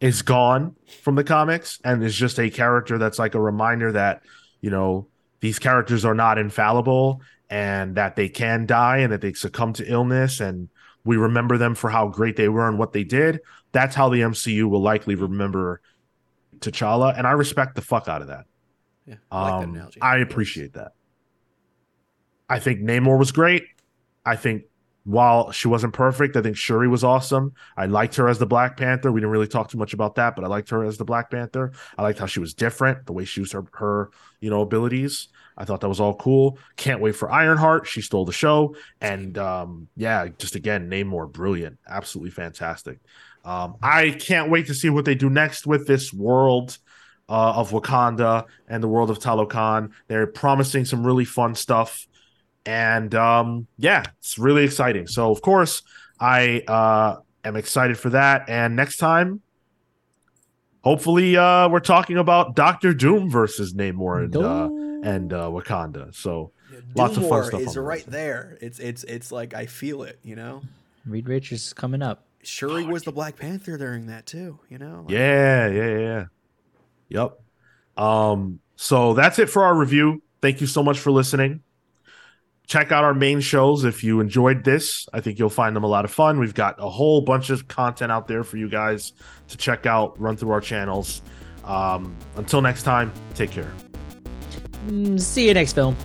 [0.01, 4.23] is gone from the comics and is just a character that's like a reminder that
[4.61, 5.07] you know
[5.41, 9.85] these characters are not infallible and that they can die and that they succumb to
[9.91, 10.69] illness and
[11.05, 13.41] we remember them for how great they were and what they did
[13.73, 15.81] that's how the MCU will likely remember
[16.61, 18.45] T'Challa and I respect the fuck out of that
[19.07, 20.01] Yeah, I like um, analogy.
[20.03, 20.93] I appreciate that.
[22.49, 23.65] I think Namor was great.
[24.25, 24.65] I think
[25.05, 27.55] while she wasn't perfect, I think Shuri was awesome.
[27.77, 29.11] I liked her as the Black Panther.
[29.11, 31.31] We didn't really talk too much about that, but I liked her as the Black
[31.31, 31.73] Panther.
[31.97, 34.11] I liked how she was different, the way she used her, her
[34.41, 35.29] you know, abilities.
[35.57, 36.59] I thought that was all cool.
[36.77, 37.87] Can't wait for Ironheart.
[37.87, 38.77] She stole the show.
[39.01, 41.79] And um, yeah, just again, Namor, brilliant.
[41.89, 42.99] Absolutely fantastic.
[43.45, 46.77] Um, I can't wait to see what they do next with this world
[47.31, 49.93] uh, of Wakanda and the world of Talokan.
[50.07, 52.07] They're promising some really fun stuff.
[52.67, 55.07] And um, yeah, it's really exciting.
[55.07, 55.83] So, of course,
[56.21, 58.49] I uh, am excited for that.
[58.49, 59.41] And next time,
[60.83, 66.15] hopefully, uh, we're talking about Doctor Doom versus Namor and, uh, and uh, Wakanda.
[66.15, 66.53] So,
[66.95, 68.11] lots of fun stuff is on right list.
[68.11, 68.59] there.
[68.61, 70.19] It's it's it's like I feel it.
[70.23, 70.63] You know,
[71.07, 72.25] Reed Richards is coming up.
[72.43, 74.59] Shuri was the Black Panther during that too.
[74.69, 75.05] You know.
[75.05, 76.25] Like, Yeah, yeah, yeah.
[77.09, 77.41] Yep.
[77.97, 80.23] Um, so that's it for our review.
[80.41, 81.63] Thank you so much for listening.
[82.69, 85.09] Check out our main shows if you enjoyed this.
[85.15, 86.39] I think you'll find them a lot of fun.
[86.39, 89.15] We've got a whole bunch of content out there for you guys
[89.49, 91.23] to check out, run through our channels.
[91.65, 93.73] Um, until next time, take care.
[94.87, 95.97] Mm, see you next film.